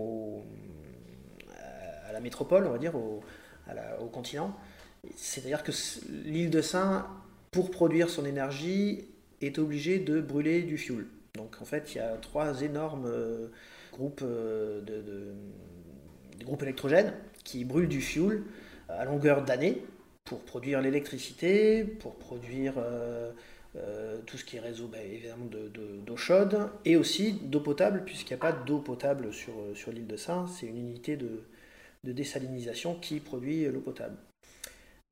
la 2.12 2.20
métropole, 2.20 2.66
on 2.66 2.70
va 2.70 2.78
dire, 2.78 2.94
au, 2.94 3.20
au 4.00 4.06
continent, 4.06 4.56
c'est-à-dire 5.16 5.64
que 5.64 5.72
l'île 6.24 6.50
de 6.50 6.62
Saint, 6.62 7.06
pour 7.52 7.70
produire 7.70 8.10
son 8.10 8.24
énergie, 8.24 9.04
est 9.40 9.58
obligée 9.58 9.98
de 9.98 10.20
brûler 10.20 10.62
du 10.62 10.76
fioul. 10.78 11.06
Donc 11.34 11.56
en 11.60 11.64
fait, 11.64 11.94
il 11.94 11.98
y 11.98 12.00
a 12.00 12.16
trois 12.16 12.62
énormes 12.62 13.06
euh, 13.06 13.48
groupes 13.92 14.22
de 14.22 14.82
des 16.42 16.44
groupes 16.44 16.62
électrogènes 16.62 17.12
qui 17.44 17.64
brûlent 17.64 17.88
du 17.88 18.00
fuel 18.00 18.42
à 18.88 19.04
longueur 19.04 19.44
d'année 19.44 19.84
pour 20.24 20.40
produire 20.40 20.80
l'électricité, 20.80 21.84
pour 21.84 22.16
produire 22.16 22.74
euh, 22.78 23.30
euh, 23.76 24.18
tout 24.26 24.36
ce 24.36 24.44
qui 24.44 24.56
est 24.56 24.60
réseau 24.60 24.88
bah, 24.88 24.98
évidemment 25.02 25.46
d'eau 25.46 26.16
chaude 26.16 26.68
et 26.84 26.96
aussi 26.96 27.32
d'eau 27.32 27.60
potable, 27.60 28.04
puisqu'il 28.04 28.34
n'y 28.34 28.40
a 28.40 28.42
pas 28.42 28.52
d'eau 28.52 28.78
potable 28.78 29.32
sur, 29.32 29.52
sur 29.74 29.92
l'île 29.92 30.06
de 30.06 30.16
Saint, 30.16 30.46
c'est 30.46 30.66
une 30.66 30.78
unité 30.78 31.16
de, 31.16 31.44
de 32.04 32.12
désalinisation 32.12 32.94
qui 32.94 33.20
produit 33.20 33.64
l'eau 33.66 33.80
potable. 33.80 34.16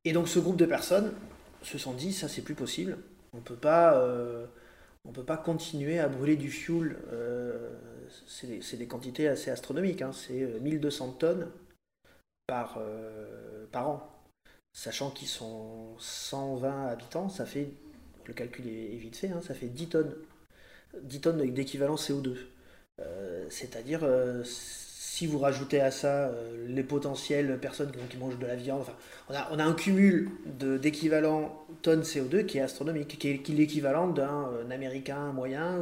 Et 0.05 0.13
donc 0.13 0.29
ce 0.29 0.39
groupe 0.39 0.57
de 0.57 0.67
personnes 0.67 1.13
se 1.63 1.79
sont 1.79 1.93
dit, 1.93 2.13
ça 2.13 2.29
c'est 2.29 2.43
plus 2.43 2.55
possible, 2.55 2.99
on 3.33 3.41
peut 3.41 3.57
pas... 3.57 3.97
Euh, 3.99 4.47
on 5.09 5.13
peut 5.13 5.25
pas 5.25 5.39
continuer 5.39 5.99
à 5.99 6.09
brûler 6.09 6.37
du 6.37 6.51
fuel 6.51 6.95
c'est 8.27 8.77
des, 8.77 8.87
quantités 8.87 9.29
assez 9.29 9.51
astronomiques, 9.51 10.03
hein. 10.03 10.13
c'est 10.13 10.61
1200 10.61 11.09
euh, 11.09 11.19
tonnes 11.19 11.51
par, 12.47 12.79
euh, 12.79 13.67
par 13.71 13.89
an. 13.89 14.23
Sachant 14.73 15.11
qu'ils 15.11 15.29
sont 15.29 15.97
120 15.99 16.87
habitants, 16.89 17.29
ça 17.29 17.45
fait, 17.45 17.71
le 18.27 18.35
calcul 18.35 18.67
est, 18.69 18.97
vite 18.97 19.17
fait, 19.17 19.31
hein, 19.31 19.41
ça 19.43 19.55
fait 19.55 19.67
10 19.67 19.89
tonnes. 19.89 20.15
10 21.03 21.21
tonnes 21.21 21.51
d'équivalent 21.53 21.97
CO2. 21.97 22.37
Euh, 23.01 23.47
c'est-à-dire, 23.51 24.01
si 25.21 25.27
vous 25.27 25.39
rajoutez 25.39 25.83
à 25.83 25.91
ça 25.91 26.33
les 26.67 26.83
potentielles 26.83 27.59
personnes 27.61 27.93
qui, 28.09 28.17
mangent 28.17 28.39
de 28.39 28.47
la 28.47 28.57
viande, 28.57 28.87
on 29.29 29.35
a, 29.35 29.63
un 29.63 29.75
cumul 29.75 30.31
d'équivalent 30.57 31.63
tonnes 31.83 32.01
CO2 32.01 32.47
qui 32.47 32.57
est 32.57 32.63
astronomique, 32.63 33.19
qui 33.19 33.29
est, 33.29 33.49
l'équivalent 33.51 34.09
d'un 34.09 34.71
Américain 34.71 35.31
moyen 35.33 35.79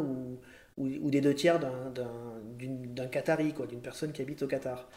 ou, 0.76 1.10
des 1.10 1.20
deux 1.20 1.34
tiers 1.34 1.60
d'un 1.60 3.06
Qatari, 3.06 3.54
d'une 3.68 3.80
personne 3.80 4.10
qui 4.10 4.22
habite 4.22 4.42
au 4.42 4.48
Qatar. 4.48 4.88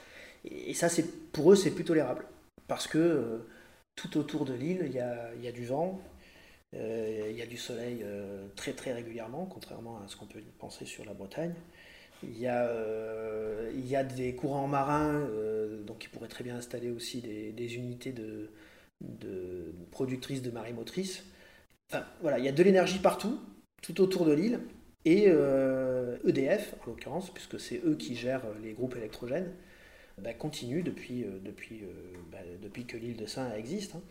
Et, 0.43 0.74
ça, 0.74 0.88
pour 1.33 1.51
eux, 1.51 1.55
c'est 1.55 1.69
plus 1.69 1.86
tolérable. 1.86 2.25
Parce 2.67 2.88
que 2.88 2.98
euh, 2.98 3.38
tout 3.95 4.17
autour 4.17 4.45
de 4.45 4.55
l'île, 4.55 4.81
il 4.88 4.93
y 4.93 5.00
a, 5.48 5.51
du 5.51 5.67
vent, 5.67 6.01
euh, 6.74 7.27
il 7.29 7.38
y 7.38 7.43
a 7.43 7.45
du 7.45 7.57
soleil 7.57 8.01
euh, 8.03 8.48
très 8.55 8.91
régulièrement, 8.91 9.45
contrairement 9.45 10.00
à 10.00 10.07
ce 10.07 10.15
qu'on 10.15 10.25
peut 10.25 10.41
penser 10.57 10.86
sur 10.86 11.05
la 11.05 11.13
Bretagne. 11.13 11.53
Il 12.24 12.40
y 12.40 12.48
a, 12.48 12.70
il 13.74 13.88
y 13.88 13.96
a 13.96 14.04
des 14.04 14.36
courants 14.36 14.68
marins, 14.68 15.28
donc 15.86 16.00
qui 16.00 16.08
pourraient 16.08 16.28
très 16.28 16.44
bien 16.44 16.56
installer 16.56 16.92
aussi 16.92 17.22
des, 17.22 17.51
des 17.51 17.75
unités 17.75 18.12
de, 18.12 18.51
de, 19.01 19.74
productrices 19.92 20.42
de 20.42 20.51
marée 20.51 20.74
motrice. 20.74 21.24
Enfin, 21.90 22.06
voilà, 22.22 22.40
il 22.40 22.46
y 22.46 22.48
a 22.48 22.51
de 22.51 22.63
l'énergie 22.63 23.00
partout, 23.00 23.40
tout 23.82 24.01
autour 24.01 24.25
de 24.25 24.34
l'île, 24.34 24.60
et 25.06 25.25
EDF, 25.25 25.32
euh, 25.36 26.18
e 26.25 26.84
en 26.84 26.88
l'occurrence, 26.88 27.34
puisque 27.34 27.60
c'est 27.60 27.82
eux 27.86 27.96
qui 27.96 28.16
gèrent 28.16 28.46
les 28.63 28.74
groupes 28.74 28.96
électrogènes, 28.96 29.51
bah, 30.18 30.34
continue 30.34 30.84
depuis, 30.84 31.24
euh, 31.24 31.40
depuis, 31.44 31.82
euh, 31.84 32.18
bah, 32.32 32.38
depuis 32.62 32.86
que 32.86 32.98
l'île 32.98 33.18
de 33.18 33.25
Saint 33.25 33.54
existe, 33.56 33.96
hein, 33.96 34.01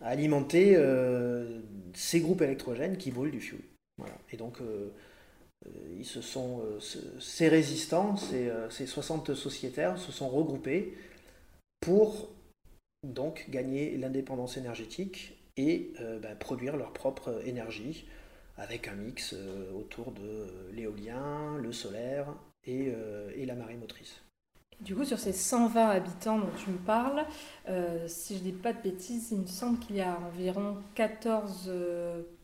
à 0.00 0.08
alimenter 0.08 0.76
ces 1.94 2.18
groupes 2.18 2.42
électrogènes 2.42 2.96
qui 2.96 3.12
brûlent 3.12 3.30
du 3.30 3.40
fioul. 3.40 3.60
Et 4.32 4.36
donc, 4.36 4.58
se 6.02 6.20
sont, 6.20 6.62
ces 7.20 7.48
résistants, 7.48 8.16
ces, 8.16 8.50
ces 8.70 8.86
60 8.86 9.34
sociétaires 9.34 9.98
se 9.98 10.10
sont 10.10 10.28
regroupés 10.28 10.94
pour 11.80 12.30
donc 13.04 13.46
gagner 13.50 13.96
l'indépendance 13.96 14.56
énergétique 14.56 15.38
et 15.56 15.92
bah, 16.20 16.34
produire 16.34 16.76
leur 16.76 16.92
propre 16.92 17.40
énergie 17.44 18.04
avec 18.56 18.88
un 18.88 18.94
mix 18.94 19.34
euh, 19.34 19.72
autour 19.72 20.12
de 20.12 20.22
euh, 20.22 20.72
l'éolien, 20.72 21.56
le 21.58 21.72
solaire 21.72 22.34
euh, 22.68 23.30
et, 23.34 23.46
la 23.46 23.54
marée 23.54 23.76
motrice. 23.76 24.22
Du 24.80 24.96
coup, 24.96 25.04
sur 25.04 25.18
ces 25.18 25.32
120 25.32 25.90
habitants 25.90 26.38
dont 26.38 26.50
tu 26.56 26.70
me 26.70 26.78
parles, 26.78 27.24
si 28.08 28.34
je 28.34 28.40
ne 28.40 28.44
dis 28.44 28.52
pas 28.52 28.72
de 28.72 28.82
bêtises, 28.82 29.28
il 29.30 29.38
me 29.38 29.46
semble 29.46 29.78
qu'il 29.78 29.94
y 29.94 30.00
a 30.00 30.18
environ 30.26 30.78
14 30.96 31.70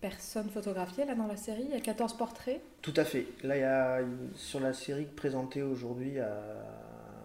personnes 0.01 0.49
photographiées 0.49 1.05
là 1.05 1.17
dans 1.17 1.27
la 1.27 1.37
série. 1.37 1.65
Il 1.65 1.71
y 1.71 1.77
a 1.77 1.81
14 1.81 2.17
portraits. 2.17 2.61
Tout 2.81 2.95
à 2.95 3.05
fait. 3.05 3.27
Là, 3.43 3.57
il 3.57 3.61
y 3.61 3.65
a, 3.65 3.99
sur 4.37 4.61
la 4.61 4.73
série 4.73 5.07
présentée 5.07 5.63
aujourd'hui 5.63 6.19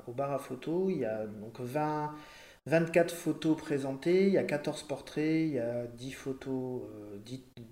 au 0.07 0.11
bar 0.11 0.31
à 0.31 0.39
photos, 0.39 0.91
il 0.91 0.99
y 0.99 1.05
a 1.05 1.25
donc 1.25 1.59
20, 1.59 2.13
24 2.65 3.13
photos 3.13 3.57
présentées, 3.57 4.27
il 4.27 4.33
y 4.33 4.37
a 4.37 4.43
14 4.43 4.83
portraits, 4.83 5.47
il 5.47 5.53
y 5.53 5.59
a 5.59 5.85
10 5.85 6.11
photos 6.11 6.81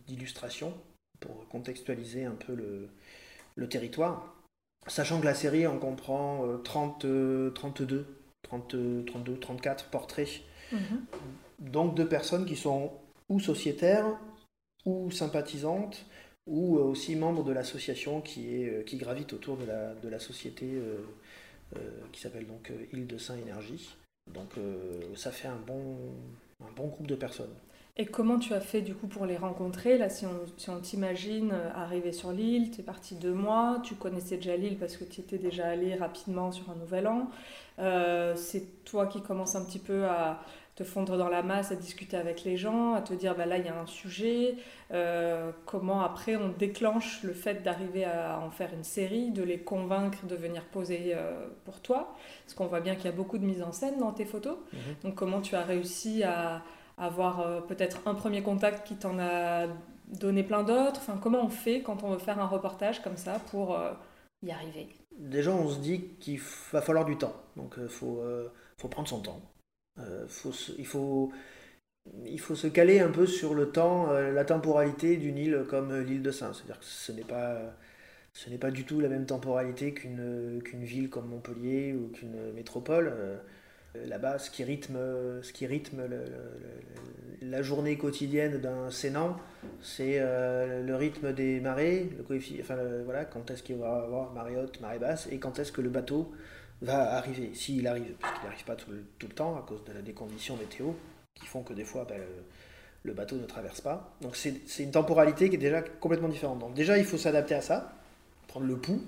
d'illustration 0.08 0.74
pour 1.20 1.48
contextualiser 1.48 2.26
un 2.26 2.36
peu 2.36 2.56
le, 2.56 3.70
territoire. 3.70 4.36
Sachant 4.88 5.20
que 5.20 5.26
la 5.26 5.36
série 5.36 5.68
en 5.68 5.78
comprend 5.78 6.46
30, 6.64 7.06
32, 7.54 8.06
30, 8.44 8.76
32, 9.06 9.40
34 9.40 9.86
portraits. 9.86 10.42
Mhm. 10.72 11.06
Donc 11.60 11.96
de 11.96 12.04
personnes 12.04 12.46
qui 12.46 12.56
sont 12.56 12.92
ou 13.30 13.40
sociétaires, 13.40 14.18
ou 14.86 15.12
sympathisantes, 15.12 16.06
ou 16.48 16.78
euh, 16.78 16.82
aussi 16.84 17.16
membres 17.16 17.44
de 17.44 17.52
l'association 17.52 18.22
qui, 18.22 18.56
est, 18.56 18.70
euh, 18.70 18.84
qui 18.84 18.98
gravite 18.98 19.34
autour 19.34 19.58
de 19.58 19.66
la, 19.66 19.94
de 19.96 20.10
la 20.10 20.20
société 20.20 20.66
euh, 20.74 20.98
qui 22.12 22.20
s'appelle 22.20 22.48
donc 22.48 22.72
Île 22.92 23.08
de 23.08 23.18
Saint 23.18 23.38
Énergie. 23.38 23.96
Donc 24.32 24.52
ça 25.16 25.32
fait 25.32 25.48
un 25.48 25.58
bon, 25.58 25.96
un 26.62 26.72
bon 26.76 26.88
groupe 26.88 27.08
de 27.08 27.16
personnes. 27.16 27.54
Et 27.98 28.06
comment 28.06 28.40
tu 28.40 28.54
as 28.54 28.62
fait 28.62 28.82
du 28.82 28.96
coup 28.96 29.08
pour 29.08 29.26
les 29.26 29.36
rencontrer 29.36 29.98
Là, 29.98 30.10
si 30.10 30.26
on, 30.26 30.40
si 30.56 30.70
on 30.70 30.80
t'imagine 30.80 31.52
euh, 31.52 31.70
arriver 31.76 32.14
sur 32.14 32.32
l'île, 32.32 32.72
tu 32.72 32.80
es 32.80 32.84
parti 32.84 33.16
deux 33.16 33.34
mois, 33.34 33.80
tu 33.84 33.96
connaissais 33.96 34.38
déjà 34.38 34.56
l'île 34.56 34.78
parce 34.78 34.96
que 34.96 35.04
tu 35.04 35.20
étais 35.20 35.38
déjà 35.38 35.68
allé 35.68 35.96
rapidement 35.96 36.52
sur 36.52 36.70
un 36.70 36.76
nouvel 36.76 37.08
an. 37.08 37.30
Euh, 37.80 38.36
c'est 38.38 38.84
toi 38.86 39.08
qui 39.08 39.22
commences 39.22 39.56
un 39.56 39.66
petit 39.66 39.80
peu 39.80 40.06
à 40.06 40.42
te 40.76 40.86
fondre 40.86 41.18
dans 41.18 41.28
la 41.28 41.44
masse, 41.44 41.74
à 41.74 41.76
discuter 41.76 42.16
avec 42.16 42.46
les 42.46 42.56
gens, 42.56 42.94
à 42.94 43.02
te 43.02 43.14
dire 43.14 43.36
bah 43.36 43.46
là 43.46 43.58
il 43.58 43.66
y 43.66 43.70
a 43.70 43.78
un 43.78 43.86
sujet. 43.86 44.56
Euh, 44.94 45.52
comment 45.66 46.02
après 46.02 46.38
on 46.38 46.48
déclenche 46.48 47.24
le 47.24 47.34
fait 47.34 47.62
d'arriver 47.62 48.06
à 48.06 48.40
en 48.40 48.52
faire 48.52 48.70
une 48.74 48.86
série, 48.86 49.32
de 49.32 49.44
les 49.44 49.60
convaincre 49.60 50.26
de 50.26 50.36
venir 50.36 50.64
poser 50.64 51.14
pour 51.66 51.82
toi? 51.82 52.16
Parce 52.46 52.54
qu'on 52.54 52.68
voit 52.68 52.80
bien 52.80 52.96
qu'il 52.96 53.06
y 53.06 53.10
a 53.10 53.16
beaucoup 53.16 53.38
de 53.38 53.46
mise 53.46 53.62
en 53.62 53.74
scène 53.74 54.00
dans 54.00 54.14
tes 54.14 54.26
photos. 54.26 54.56
Mhm. 54.72 54.80
Donc 55.04 55.16
comment 55.16 55.42
tu 55.42 55.56
as 55.56 55.64
réussi 55.64 56.24
à 56.24 56.62
avoir 57.02 57.40
euh, 57.42 57.62
peut-être 57.62 58.00
un 58.06 58.14
premier 58.14 58.44
contact 58.44 58.88
qui 58.88 58.96
t'en 58.96 59.20
a 59.20 59.68
donné 60.08 60.44
plein 60.44 60.64
d'autres 60.64 61.00
Enfin, 61.00 61.20
comment 61.22 61.44
on 61.44 61.50
fait 61.50 61.82
quand 61.82 62.04
on 62.04 62.12
veut 62.12 62.20
faire 62.20 62.40
un 62.40 62.46
reportage 62.46 63.02
comme 63.02 63.18
ça 63.18 63.40
pour 63.50 63.76
euh, 63.78 63.92
y 64.44 64.52
arriver? 64.52 64.88
Déjà, 65.18 65.52
on 65.52 65.68
se 65.68 65.80
dit 65.80 66.02
qu'il 66.20 66.40
va 66.72 66.82
falloir 66.82 67.06
du 67.06 67.18
temps. 67.18 67.34
Donc, 67.58 67.74
il 67.78 67.84
euh, 67.84 67.88
faut, 67.88 68.22
faut 68.78 68.88
prendre 68.88 69.08
son 69.08 69.20
temps. 69.20 69.42
Faut 70.28 70.52
il, 70.78 70.86
faut, 70.86 71.32
il 72.26 72.40
faut 72.40 72.56
se 72.56 72.68
caler 72.68 73.00
un 73.00 73.12
peu 73.12 73.28
sur 73.28 73.54
le 73.54 73.72
temps, 73.72 74.12
la 74.12 74.46
temporalité 74.46 75.18
d'une 75.18 75.38
île 75.38 75.66
comme 75.70 75.96
l'île 76.00 76.24
de 76.24 76.32
Saint. 76.32 76.54
C'est-à-dire 76.54 76.80
que 76.80 76.86
ce 76.86 77.12
n'est 77.12 77.24
pas, 77.24 77.60
ce 78.34 78.50
n'est 78.50 78.58
pas 78.58 78.72
du 78.72 78.84
tout 78.86 79.00
la 79.00 79.10
même 79.10 79.26
temporalité 79.26 79.94
qu'une 79.94 80.62
qu'une 80.64 80.84
ville 80.84 81.10
comme 81.10 81.28
Montpellier 81.28 81.94
ou 81.94 82.08
qu'une 82.08 82.52
métropole. 82.54 83.14
Euh, 83.96 84.08
là-bas, 84.08 84.40
ce 84.40 84.50
qui 84.50 84.64
rythme, 84.64 84.98
ce 85.42 85.52
qui 85.52 85.66
rythme 85.66 86.02
la 87.42 87.62
journée 87.62 87.98
quotidienne 87.98 88.60
d'un 88.60 88.92
sénant, 88.92 89.38
c'est 89.82 90.18
euh, 90.20 90.84
le 90.86 90.96
rythme 90.96 91.34
des 91.34 91.60
marées, 91.60 92.10
le 92.18 92.40
enfin 92.62 92.78
voilà, 93.04 93.26
quand 93.26 93.50
est-ce 93.52 93.64
qu'il 93.64 93.78
va 93.78 93.88
y 93.88 94.06
avoir 94.06 94.32
marée 94.32 94.56
haute, 94.56 94.80
marée 94.80 95.00
basse, 95.00 95.28
et 95.32 95.40
quand 95.40 95.60
est-ce 95.60 95.72
que 95.72 95.82
le 95.82 95.90
bateau 95.90 96.32
va 96.82 97.14
arriver, 97.16 97.52
s'il 97.54 97.88
arrive, 97.88 98.14
parce 98.20 98.34
qu'il 98.34 98.44
n'arrive 98.44 98.66
pas 98.66 98.76
tout 98.76 98.92
le, 98.92 99.30
temps 99.30 99.58
à 99.58 99.62
cause 99.62 99.84
de, 99.84 100.02
des 100.02 100.14
conditions 100.14 100.56
météo 100.58 100.92
qui 101.36 101.46
font 101.46 101.64
que 101.64 101.74
des 101.74 101.84
fois 101.84 102.06
ben, 102.08 102.20
le, 103.04 103.14
bateau 103.14 103.36
ne 103.36 103.46
traverse 103.46 103.82
pas. 103.82 104.16
Donc 104.22 104.36
c'est 104.36 104.84
une 104.84 104.92
temporalité 104.92 105.50
qui 105.50 105.56
est 105.56 105.60
déjà 105.60 105.82
complètement 105.82 106.30
différente. 106.30 106.60
Donc 106.60 106.74
déjà 106.74 106.98
il 106.98 107.06
faut 107.06 107.18
s'adapter 107.18 107.56
à 107.56 107.62
ça, 107.62 107.94
prendre 108.48 108.68
le 108.68 108.78
pouls. 108.78 109.02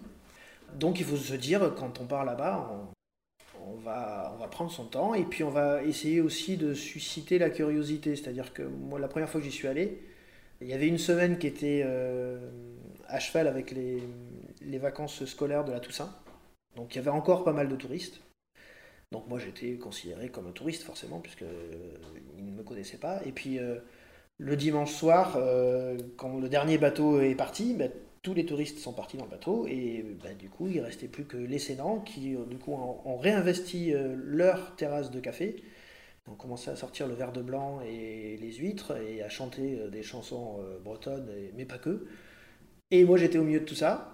Donc 0.75 0.99
il 0.99 1.05
faut 1.05 1.17
se 1.17 1.35
dire 1.35 1.73
quand 1.77 1.99
on 1.99 2.05
part 2.05 2.25
là-bas, 2.25 2.69
va, 3.75 4.31
on 4.35 4.39
va 4.39 4.47
prendre 4.47 4.71
son 4.71 4.85
temps 4.85 5.13
et 5.13 5.23
puis 5.23 5.43
on 5.43 5.49
va 5.49 5.83
essayer 5.83 6.21
aussi 6.21 6.57
de 6.57 6.73
susciter 6.73 7.39
la 7.39 7.49
curiosité. 7.49 8.15
C'est-à-dire 8.15 8.53
que 8.53 8.63
moi, 8.63 8.99
la 8.99 9.07
première 9.07 9.29
fois 9.29 9.39
que 9.41 9.45
j'y 9.45 9.51
suis 9.51 9.67
allé, 9.67 9.99
il 10.61 10.67
y 10.67 10.73
avait 10.73 10.87
une 10.87 10.97
semaine 10.97 11.37
qui 11.37 11.47
était 11.47 11.81
euh, 11.85 12.49
à 13.07 13.19
cheval 13.19 13.47
avec 13.47 13.71
les, 13.71 14.01
les, 14.61 14.77
vacances 14.77 15.25
scolaires 15.25 15.65
de 15.65 15.71
la 15.71 15.79
Toussaint. 15.79 16.13
Donc 16.75 16.93
il 16.93 16.97
y 16.97 16.99
avait 16.99 17.09
encore 17.09 17.43
pas 17.43 17.53
mal 17.53 17.67
de 17.67 17.75
touristes. 17.75 18.21
Donc 19.11 19.27
moi 19.27 19.39
j'étais 19.39 19.73
considéré 19.73 20.29
comme 20.29 20.47
un 20.47 20.51
touriste 20.51 20.83
forcément, 20.83 21.19
puisqu'ils 21.19 21.47
euh, 21.47 21.97
ne 22.37 22.51
me 22.51 22.63
connaissaient 22.63 22.97
pas. 22.97 23.21
Et 23.25 23.31
puis 23.31 23.59
euh, 23.59 23.79
le 24.37 24.55
dimanche 24.55 24.91
soir, 24.91 25.37
quand 26.17 26.39
le 26.39 26.49
dernier 26.49 26.77
bateau 26.77 27.21
est 27.21 27.35
parti, 27.35 27.75
ben, 27.75 27.91
tous 28.23 28.33
les 28.33 28.45
touristes 28.45 28.79
sont 28.79 28.93
partis 28.93 29.17
dans 29.17 29.25
le 29.25 29.29
bateau 29.29 29.67
et 29.67 30.03
bah, 30.23 30.33
du 30.33 30.49
coup 30.49 30.69
il 30.69 30.79
restait 30.79 31.07
plus 31.09 31.25
que 31.25 31.37
les 31.37 31.59
Sénans 31.59 31.99
qui 31.99 32.35
euh, 32.35 32.45
du 32.45 32.57
coup 32.57 32.73
ont, 32.73 33.17
réinvesti 33.17 33.93
euh, 33.93 34.15
leur 34.17 34.75
terrasse 34.77 35.11
de 35.11 35.19
café. 35.19 35.57
ont 36.27 36.35
commencé 36.35 36.71
à 36.71 36.75
sortir 36.77 37.07
le 37.07 37.15
verre 37.15 37.33
de 37.33 37.41
blanc 37.41 37.81
et 37.81 38.37
les 38.41 38.53
huîtres 38.53 38.97
et 38.97 39.21
à 39.21 39.29
chanter 39.29 39.77
euh, 39.79 39.89
des 39.89 40.03
chansons 40.03 40.59
bretonnes, 40.83 41.29
mais 41.55 41.65
pas 41.65 41.77
que. 41.77 42.07
Et 42.91 43.03
moi 43.05 43.17
j'étais 43.17 43.37
au 43.37 43.43
milieu 43.43 43.59
de 43.59 43.65
tout 43.65 43.75
ça. 43.75 44.09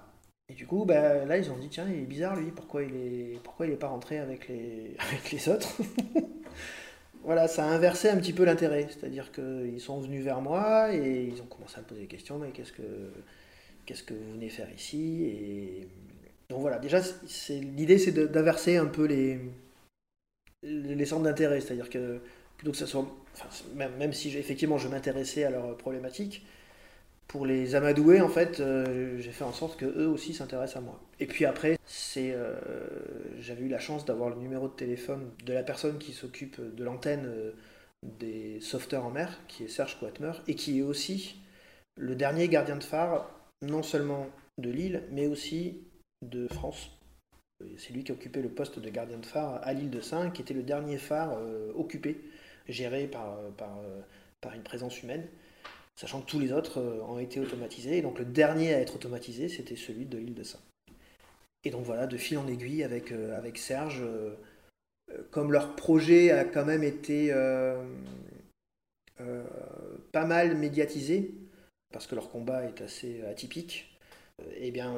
Et 0.51 0.55
du 0.55 0.65
coup, 0.65 0.83
bah, 0.83 1.25
là, 1.25 1.37
ils 1.37 1.51
ont 1.51 1.57
dit, 1.57 1.69
tiens, 1.69 1.85
il 1.87 1.99
est 1.99 2.05
bizarre, 2.07 2.35
lui, 2.35 2.51
pourquoi 2.51 2.81
il 2.81 2.95
est, 2.95 3.39
pourquoi 3.43 3.67
il 3.67 3.73
est 3.73 3.77
pas 3.77 3.89
rentré 3.89 4.17
avec 4.17 4.47
les, 4.47 4.95
avec 4.99 5.31
les 5.31 5.49
autres? 5.49 5.77
Voilà, 7.23 7.47
ça 7.47 7.65
a 7.65 7.67
inversé 7.67 8.09
un 8.09 8.17
petit 8.17 8.33
peu 8.33 8.45
l'intérêt. 8.45 8.87
C'est-à-dire 8.89 9.31
qu'ils 9.31 9.79
sont 9.81 9.99
venus 9.99 10.23
vers 10.23 10.41
moi 10.41 10.93
et 10.95 11.25
ils 11.25 11.41
ont 11.41 11.45
commencé 11.45 11.77
à 11.77 11.81
me 11.81 11.85
poser 11.85 12.01
des 12.01 12.07
questions, 12.07 12.39
mais 12.39 12.51
qu'est-ce 12.51 12.71
que, 12.71 12.81
qu'est-ce 13.89 14.03
que 14.03 14.13
vous 14.13 14.33
venez 14.33 14.49
faire 14.49 14.71
ici 14.71 15.87
donc 16.47 16.61
voilà 16.61 16.77
déjà 16.77 17.01
l'idée 17.49 17.97
c'est 17.97 18.11
d'inverser 18.11 18.77
un 18.77 18.85
peu 18.85 19.05
les 20.61 21.05
centres 21.05 21.23
d'intérêt 21.23 21.59
c'est-à-dire 21.59 21.89
que 21.89 22.19
plutôt 22.59 22.71
que 22.71 22.77
ça 22.77 22.85
soit 22.85 23.07
même, 23.75 24.13
si 24.13 24.37
effectivement 24.37 24.77
je 24.77 24.89
m'intéressais 24.89 25.43
à 25.43 25.49
leurs 25.49 25.75
problématiques 25.75 26.45
pour 27.27 27.47
les 27.47 27.73
amadouer 27.73 28.21
en 28.21 28.29
fait 28.29 28.59
euh, 28.59 29.17
j'ai 29.19 29.31
fait 29.31 29.43
en 29.43 29.53
sorte 29.53 29.79
que 29.79 29.85
eux 29.85 30.07
aussi 30.07 30.35
s'intéressent 30.35 30.77
à 30.77 30.81
moi. 30.81 30.99
Et 31.19 31.25
puis 31.25 31.45
après 31.45 31.79
c'est 31.87 32.31
euh, 32.31 32.53
j'avais 33.39 33.63
eu 33.63 33.69
la 33.69 33.79
chance 33.79 34.05
d'avoir 34.05 34.29
le 34.29 34.35
numéro 34.35 34.67
de 34.67 34.73
téléphone 34.73 35.31
de 35.45 35.53
la 35.53 35.63
personne 35.63 35.97
qui 35.97 36.13
s'occupe 36.13 36.59
de 36.59 36.83
l'antenne 36.83 37.25
euh, 37.25 37.51
des 38.03 38.59
sauveteurs 38.61 39.05
en 39.05 39.09
mer 39.09 39.39
qui 39.47 39.63
est 39.63 39.67
Serge 39.67 39.97
Coatmer 39.99 40.33
et 40.47 40.53
qui 40.53 40.79
est 40.79 40.83
aussi 40.83 41.39
le 41.97 42.13
dernier 42.13 42.49
gardien 42.49 42.75
de 42.75 42.83
phare 42.83 43.38
non 43.61 43.83
seulement 43.83 44.27
de 44.57 44.69
Lille, 44.69 45.03
mais 45.11 45.27
aussi 45.27 45.81
de 46.21 46.47
France. 46.47 46.91
C'est 47.77 47.93
lui 47.93 48.03
qui 48.03 48.11
occupait 48.11 48.41
le 48.41 48.49
poste 48.49 48.79
de 48.79 48.89
gardien 48.89 49.17
de 49.17 49.25
phare 49.25 49.59
à 49.63 49.73
l'île 49.73 49.89
de 49.89 49.99
Saint, 49.99 50.29
qui 50.31 50.41
était 50.41 50.53
le 50.53 50.63
dernier 50.63 50.97
phare 50.97 51.33
euh, 51.33 51.73
occupé, 51.75 52.21
géré 52.67 53.07
par, 53.07 53.37
euh, 53.37 53.49
euh, 53.61 54.01
par, 54.39 54.53
une 54.53 54.63
présence 54.63 55.03
humaine, 55.03 55.27
sachant 55.95 56.21
que 56.21 56.27
tous 56.29 56.39
les 56.39 56.53
autres 56.53 56.81
ont 56.81 57.19
été 57.19 57.39
automatisés. 57.39 57.97
Et 57.97 58.01
donc 58.01 58.17
le 58.17 58.25
dernier 58.25 58.73
à 58.73 58.79
être 58.79 58.95
automatisé, 58.95 59.49
c'était 59.49 59.75
celui 59.75 60.05
de 60.05 60.17
l'île 60.17 60.35
de 60.35 60.43
Saint. 60.43 60.61
Et 61.65 61.71
donc 61.71 61.83
voilà, 61.83 62.07
de 62.07 62.15
fil 62.15 62.37
en 62.37 62.47
aiguille 62.47 62.83
avec, 62.83 63.11
avec 63.11 63.57
Serge, 63.57 64.01
comme 65.31 65.51
leur 65.51 65.75
projet 65.75 66.31
a 66.31 66.45
quand 66.45 66.63
même 66.63 66.83
été 66.83 67.33
pas 70.13 70.25
mal 70.25 70.55
médiatisé, 70.55 71.33
parce 71.91 72.07
que 72.07 72.15
leur 72.15 72.29
combat 72.29 72.65
est 72.65 72.81
assez 72.81 73.23
atypique, 73.23 73.89
euh, 74.39 74.43
eh 74.57 74.71
bien, 74.71 74.95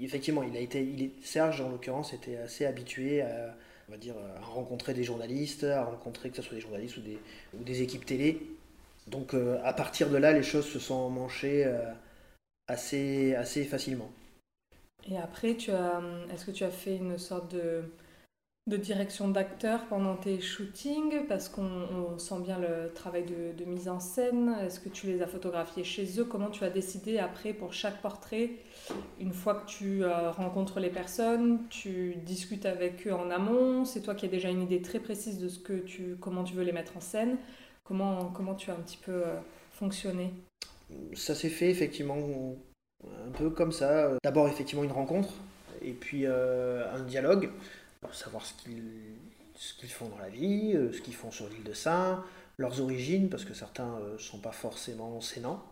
effectivement, 0.00 0.42
il 0.42 0.56
a 0.56 0.60
été, 0.60 1.12
Serge, 1.22 1.60
en 1.60 1.70
l'occurrence, 1.70 2.12
était 2.12 2.36
assez 2.36 2.66
habitué 2.66 3.22
à, 3.22 3.54
on 3.88 3.92
va 3.92 3.98
dire, 3.98 4.14
rencontrer 4.42 4.94
des 4.94 5.04
journalistes, 5.04 5.64
à 5.64 5.84
rencontrer 5.84 6.30
que 6.30 6.36
ce 6.36 6.42
soit 6.42 6.54
des 6.54 6.60
journalistes 6.60 6.96
ou 6.98 7.62
des, 7.62 7.82
équipes 7.82 8.06
télé. 8.06 8.40
Donc, 9.06 9.34
euh, 9.34 9.58
à 9.64 9.72
partir 9.72 10.10
de 10.10 10.16
là, 10.16 10.32
les 10.32 10.42
choses 10.42 10.66
se 10.66 10.78
sont 10.78 11.08
manchées 11.08 11.64
euh, 11.64 11.80
assez, 12.66 13.34
assez 13.34 13.64
facilement. 13.64 14.10
Et 15.10 15.16
après, 15.16 15.54
tu 15.54 15.70
as, 15.70 16.02
est-ce 16.32 16.44
que 16.44 16.50
tu 16.50 16.64
as 16.64 16.70
fait 16.70 16.96
une 16.96 17.18
sorte 17.18 17.54
de 17.54 17.82
de 18.68 18.76
direction 18.76 19.28
d'acteur 19.28 19.86
pendant 19.86 20.14
tes 20.16 20.40
shootings 20.40 21.26
Parce 21.28 21.48
qu'on 21.48 22.18
sent 22.18 22.40
bien 22.40 22.58
le 22.58 22.92
travail 22.92 23.24
de, 23.24 23.64
mise 23.64 23.88
en 23.88 24.00
scène. 24.00 24.56
Est-ce 24.64 24.80
que 24.80 24.88
tu 24.88 25.06
les 25.06 25.22
as 25.22 25.26
photographiés 25.26 25.84
chez 25.84 26.20
eux? 26.20 26.24
Comment 26.24 26.50
tu 26.50 26.64
as 26.64 26.70
décidé 26.70 27.18
après 27.18 27.52
pour 27.52 27.72
chaque 27.72 28.00
portrait 28.00 28.50
Une 29.20 29.32
fois 29.32 29.54
que 29.54 29.66
tu 29.66 30.04
euh, 30.04 30.30
rencontres 30.30 30.80
les 30.80 30.90
personnes, 30.90 31.60
tu 31.70 32.16
discutes 32.24 32.66
avec 32.66 33.06
eux 33.06 33.12
en 33.12 33.30
amont? 33.30 33.84
C'est 33.84 34.02
toi 34.02 34.14
qui 34.14 34.26
as 34.26 34.28
déjà 34.28 34.50
une 34.50 34.62
idée 34.62 34.82
très 34.82 35.00
précise 35.00 35.38
de 35.38 35.48
ce 35.48 35.58
que 35.58 35.78
tu, 35.78 36.16
comment 36.20 36.44
tu 36.44 36.54
veux 36.54 36.64
les 36.64 36.72
mettre 36.72 36.96
en 36.96 37.00
scène. 37.00 37.36
Comment, 37.84 38.26
comment 38.26 38.54
tu 38.54 38.70
as 38.70 38.74
un 38.74 38.80
petit 38.80 38.98
peu 38.98 39.12
euh, 39.12 39.36
fonctionné? 39.72 40.32
Ça 41.14 41.34
s'est 41.34 41.48
fait 41.48 41.70
effectivement 41.70 42.16
un 43.04 43.30
peu 43.30 43.50
comme 43.50 43.72
ça. 43.72 44.12
D'abord 44.22 44.48
effectivement 44.48 44.84
une 44.84 44.92
rencontre 44.92 45.34
et 45.82 45.92
puis 45.92 46.22
euh, 46.24 46.84
un 46.94 47.00
dialogue 47.00 47.50
savoir 48.12 48.44
ce 48.44 48.54
qu'ils 49.74 49.90
font 49.90 50.08
dans 50.08 50.18
la 50.18 50.28
vie, 50.28 50.72
euh, 50.74 50.92
ce 50.92 51.00
qu'ils 51.00 51.14
font 51.14 51.30
sur 51.30 51.48
l'île 51.48 51.64
de 51.64 51.72
Saint, 51.72 52.24
leurs 52.56 52.80
origines, 52.80 53.28
parce 53.28 53.44
que 53.44 53.54
certains 53.54 53.98
ne 53.98 54.04
euh, 54.04 54.18
sont 54.18 54.38
pas 54.38 54.52
forcément 54.52 55.20
sénants. 55.20 55.62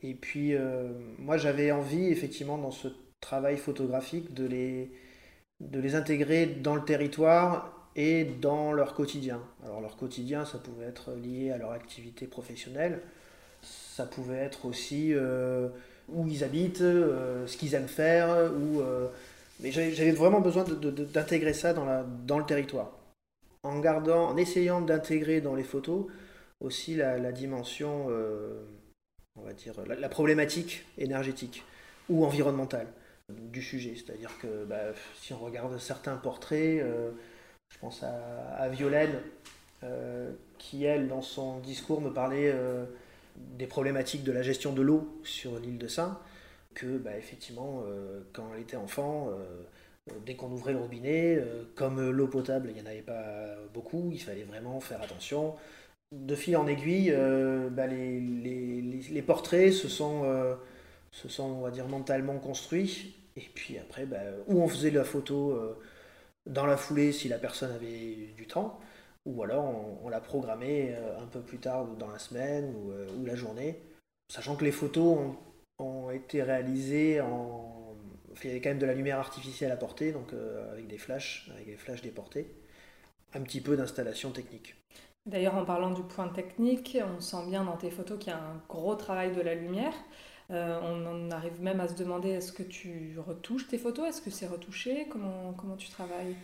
Et 0.00 0.14
puis, 0.14 0.54
euh, 0.54 0.92
moi, 1.18 1.36
j'avais 1.36 1.70
envie, 1.72 2.06
effectivement, 2.06 2.58
dans 2.58 2.70
ce 2.70 2.88
travail 3.20 3.56
photographique, 3.56 4.34
de 4.34 4.46
les, 4.46 4.92
de 5.60 5.80
les 5.80 5.94
intégrer 5.94 6.46
dans 6.46 6.76
le 6.76 6.84
territoire 6.84 7.90
et 7.96 8.24
dans 8.24 8.72
leur 8.72 8.94
quotidien. 8.94 9.40
Alors, 9.64 9.80
leur 9.80 9.96
quotidien, 9.96 10.44
ça 10.44 10.58
pouvait 10.58 10.86
être 10.86 11.14
lié 11.14 11.50
à 11.50 11.58
leur 11.58 11.72
activité 11.72 12.28
professionnelle, 12.28 13.02
ça 13.62 14.06
pouvait 14.06 14.36
être 14.36 14.66
aussi 14.66 15.12
où 16.08 16.28
ils 16.28 16.44
habitent, 16.44 16.78
ce 16.78 17.56
qu'ils 17.56 17.74
aiment 17.74 17.88
faire, 17.88 18.52
ou 18.54 18.80
mais 19.60 19.72
j'avais 19.72 20.12
vraiment 20.12 20.40
besoin 20.40 20.64
d'intégrer 20.64 21.52
ça 21.52 21.72
dans, 21.72 22.38
le 22.38 22.44
territoire. 22.44 22.92
En 23.62 23.80
gardant, 23.80 24.28
en 24.28 24.36
essayant 24.36 24.80
d'intégrer 24.80 25.40
dans 25.40 25.54
les 25.54 25.64
photos 25.64 26.06
aussi 26.60 26.94
la, 26.94 27.32
dimension, 27.32 28.06
euh, 28.08 28.62
on 29.36 29.42
va 29.42 29.52
dire, 29.52 29.74
la, 29.86 30.08
problématique 30.08 30.84
énergétique 30.96 31.64
ou 32.08 32.24
environnementale 32.24 32.86
du 33.28 33.62
sujet. 33.62 33.94
C'est-à-dire 33.96 34.30
que 34.40 34.64
bah, 34.64 34.92
si 35.20 35.32
on 35.32 35.38
regarde 35.38 35.78
certains 35.78 36.16
portraits, 36.16 36.80
euh, 36.80 37.10
je 37.68 37.78
pense 37.78 38.02
à, 38.02 38.68
Violaine, 38.68 39.20
qui 40.58 40.84
elle, 40.84 41.08
dans 41.08 41.22
son 41.22 41.58
discours, 41.58 42.00
me 42.00 42.10
parlait 42.10 42.52
des 43.36 43.66
problématiques 43.66 44.24
de 44.24 44.32
la 44.32 44.42
gestion 44.42 44.72
de 44.72 44.82
l'eau 44.82 45.20
sur 45.22 45.58
l'île 45.58 45.78
de 45.78 45.88
Saint, 45.88 46.18
que 46.78 46.98
bah, 46.98 47.16
effectivement, 47.16 47.82
quand 48.32 48.48
elle 48.54 48.62
était 48.62 48.76
enfant, 48.76 49.30
dès 50.24 50.36
qu'on 50.36 50.50
ouvrait 50.50 50.72
le 50.72 50.78
robinet, 50.78 51.42
comme 51.74 52.10
l'eau 52.10 52.28
potable, 52.28 52.68
il 52.70 52.74
n'y 52.74 52.82
en 52.82 52.86
avait 52.86 53.02
pas 53.02 53.56
beaucoup, 53.74 54.10
il 54.12 54.20
fallait 54.20 54.44
vraiment 54.44 54.80
faire 54.80 55.02
attention. 55.02 55.56
De 56.12 56.34
fil 56.34 56.56
en 56.56 56.66
aiguille, 56.66 57.14
bah, 57.70 57.86
les, 57.86 59.22
portraits 59.26 59.72
se 59.72 59.88
sont, 59.88 60.24
se 61.10 61.28
sont, 61.28 61.44
on 61.44 61.60
va 61.62 61.70
dire, 61.70 61.88
mentalement 61.88 62.38
construits. 62.38 63.14
Et 63.36 63.48
puis 63.54 63.78
après, 63.78 64.06
bah, 64.06 64.18
où 64.46 64.62
on 64.62 64.68
faisait 64.68 64.90
la 64.90 65.04
photo 65.04 65.76
dans 66.48 66.66
la 66.66 66.76
foulée 66.76 67.12
si 67.12 67.28
la 67.28 67.38
personne 67.38 67.72
avait 67.72 68.32
du 68.36 68.46
temps, 68.46 68.80
ou 69.26 69.42
alors 69.42 69.64
on, 70.02 70.08
l'a 70.08 70.20
programmé 70.20 70.94
euh, 70.94 71.20
un 71.20 71.26
peu 71.26 71.40
plus 71.40 71.58
tard 71.58 71.86
dans 71.98 72.08
la 72.08 72.18
semaine 72.18 72.74
euh, 72.90 73.06
ou, 73.18 73.26
la 73.26 73.36
journée, 73.36 73.80
sachant 74.32 74.56
que 74.56 74.64
les 74.64 74.72
photos 74.72 75.18
ont, 75.18 75.36
été 76.12 76.42
réalisées 76.42 77.20
en... 77.20 77.94
il 78.42 78.48
y 78.48 78.50
avait 78.50 78.60
quand 78.60 78.70
même 78.70 78.78
de 78.78 78.86
la 78.86 78.94
lumière 78.94 79.18
artificielle 79.18 79.72
à 79.72 79.76
porter, 79.76 80.12
donc 80.12 80.32
euh, 80.32 80.72
avec 80.72 80.86
des 80.86 80.98
flashs, 80.98 81.50
avec 81.54 81.66
des 81.66 81.76
flashs 81.76 82.02
déportés, 82.02 82.50
un 83.34 83.40
petit 83.40 83.60
peu 83.60 83.76
d'installation 83.76 84.30
technique. 84.30 84.74
D'ailleurs, 85.26 85.56
en 85.56 85.64
parlant 85.64 85.90
du 85.90 86.02
point 86.02 86.28
technique, 86.28 86.98
on 87.16 87.20
sent 87.20 87.46
bien 87.48 87.64
dans 87.64 87.76
tes 87.76 87.90
photos 87.90 88.18
qu'il 88.18 88.32
y 88.32 88.36
a 88.36 88.38
un 88.38 88.62
gros 88.68 88.94
travail 88.94 89.34
de 89.34 89.42
la 89.42 89.54
lumière. 89.54 89.92
on 90.50 91.06
en 91.06 91.30
arrive 91.30 91.60
même 91.60 91.80
à 91.80 91.88
se 91.88 91.94
demander 91.94 92.30
est-ce 92.30 92.52
que 92.52 92.62
tu 92.62 93.18
retouches 93.18 93.68
tes 93.68 93.78
photos? 93.78 94.08
Est-ce 94.08 94.22
que 94.22 94.30
c'est 94.30 94.46
retouché? 94.46 95.06
Comment, 95.10 95.52
comment 95.52 95.76
tu 95.76 95.90
travailles? 95.90 96.34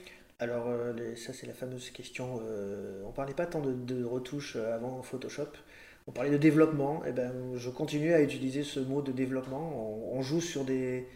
Alors, 0.41 0.67
euh, 0.69 1.15
ça, 1.17 1.33
c'est 1.33 1.47
la 1.47 1.55
fameuse 1.55 1.91
question. 1.91 2.41
Euh, 2.43 3.03
on 3.07 3.13
parlait 3.13 3.35
pas 3.35 3.47
tant 3.47 3.61
de, 3.61 3.73
de 3.73 4.05
retouches 4.05 4.57
euh, 4.57 4.75
avant 4.75 5.03
Photoshop. 5.03 5.49
On 6.07 6.13
parlait 6.13 6.31
de 6.31 6.37
développement. 6.37 7.05
Et 7.05 7.09
eh 7.09 7.13
ben, 7.13 7.33
je 7.57 7.71
continue 7.71 8.13
à 8.13 8.21
utiliser 8.21 8.63
ce 8.63 8.81
mot 8.81 9.03
de 9.03 9.13
développement. 9.13 10.11
On, 10.13 10.23
joue 10.23 10.41
sur 10.41 10.65
des, 10.65 11.07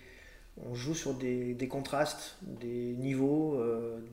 on 0.56 0.74
joue 0.74 0.94
sur 0.94 1.14
des, 1.14 1.68
contrastes, 1.68 2.38
des 2.42 2.94
niveaux, 2.96 3.62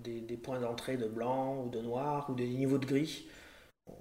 des, 0.03 0.21
des, 0.21 0.37
points 0.37 0.59
d'entrée 0.59 0.97
de 0.97 1.07
blanc 1.07 1.63
ou 1.63 1.69
de 1.69 1.81
noir 1.81 2.29
ou 2.29 2.35
des 2.35 2.47
niveaux 2.47 2.77
de 2.77 2.85
gris. 2.85 3.27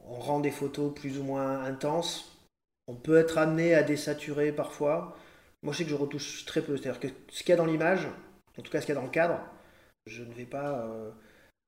On 0.07 0.15
rend 0.15 0.41
des 0.41 0.51
photos 0.51 0.93
plus 0.95 1.19
ou 1.19 1.23
moins 1.23 1.63
intenses. 1.63 2.39
On 2.87 2.95
peut 2.95 3.17
être 3.17 3.39
amené 3.39 3.75
à 3.75 3.83
désaturer 3.83 4.53
parfois. 4.53 5.17
Moi, 5.63 5.73
je 5.73 5.79
sais 5.79 5.85
que 5.85 5.91
je 5.91 5.95
retouche 5.95 6.45
très 6.45 6.63
peu. 6.63 6.77
C'est-à-dire 6.77 7.01
que 7.01 7.09
ce 7.31 7.43
qu'il 7.43 7.51
y 7.51 7.53
a 7.53 7.57
dans 7.57 7.67
l'image, 7.67 8.07
en 8.59 8.63
tout 8.63 8.71
cas 8.71 8.81
ce 8.81 8.87
qu'il 8.87 8.95
y 8.95 8.99
a 8.99 9.01
dans 9.01 9.07
le 9.07 9.13
cadre, 9.13 9.41
je 10.07 10.23
ne 10.23 10.33
vais 10.33 10.45
pas 10.45 10.81
euh, 10.81 11.11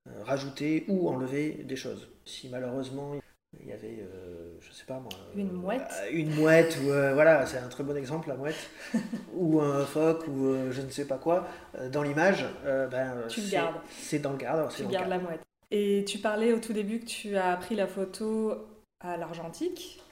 euh, 0.09 0.23
rajouter 0.25 0.85
ou 0.89 1.09
enlever 1.09 1.65
des 1.65 1.77
choses. 1.77 2.09
Si 2.25 2.49
malheureusement 2.49 3.15
il 3.61 3.69
y 3.69 3.73
avait, 3.73 4.01
euh, 4.01 4.57
je 4.61 4.73
sais 4.73 4.85
pas 4.87 4.99
moi, 4.99 5.11
une 5.35 5.53
mouette, 5.53 5.93
une 6.13 6.35
mouette 6.35 6.79
ou 6.83 6.87
voilà, 6.87 7.47
c'est 7.47 7.59
un 7.59 7.69
très 7.69 7.85
bon 7.85 7.97
exemple 7.97 8.29
la 8.29 8.37
mouette, 8.37 8.71
ou 9.35 9.61
un 9.61 9.85
phoque 9.85 10.27
ou 10.29 10.55
je 10.71 10.83
ne 10.83 10.91
sais 10.91 11.07
pas 11.07 11.19
quoi 11.19 11.49
dans 11.91 12.03
l'image, 12.03 12.45
ben 12.65 13.15
tu 13.29 13.41
le 13.41 13.51
gardes. 13.51 13.77
C'est 13.91 14.19
dans 14.19 14.33
le 14.33 14.39
cadre. 14.39 14.69
Tu 14.75 14.85
gardes 14.87 15.09
la 15.09 15.19
mouette. 15.19 15.41
Et 15.71 16.05
tu 16.07 16.19
parlais 16.19 16.53
au 16.53 16.61
tout 16.61 16.73
début 16.73 17.01
que 17.01 17.07
tu 17.07 17.37
as 17.37 17.57
pris 17.57 17.75
la 17.75 17.87
photo 17.87 18.55
à 19.01 19.17
l'argentique. 19.17 20.03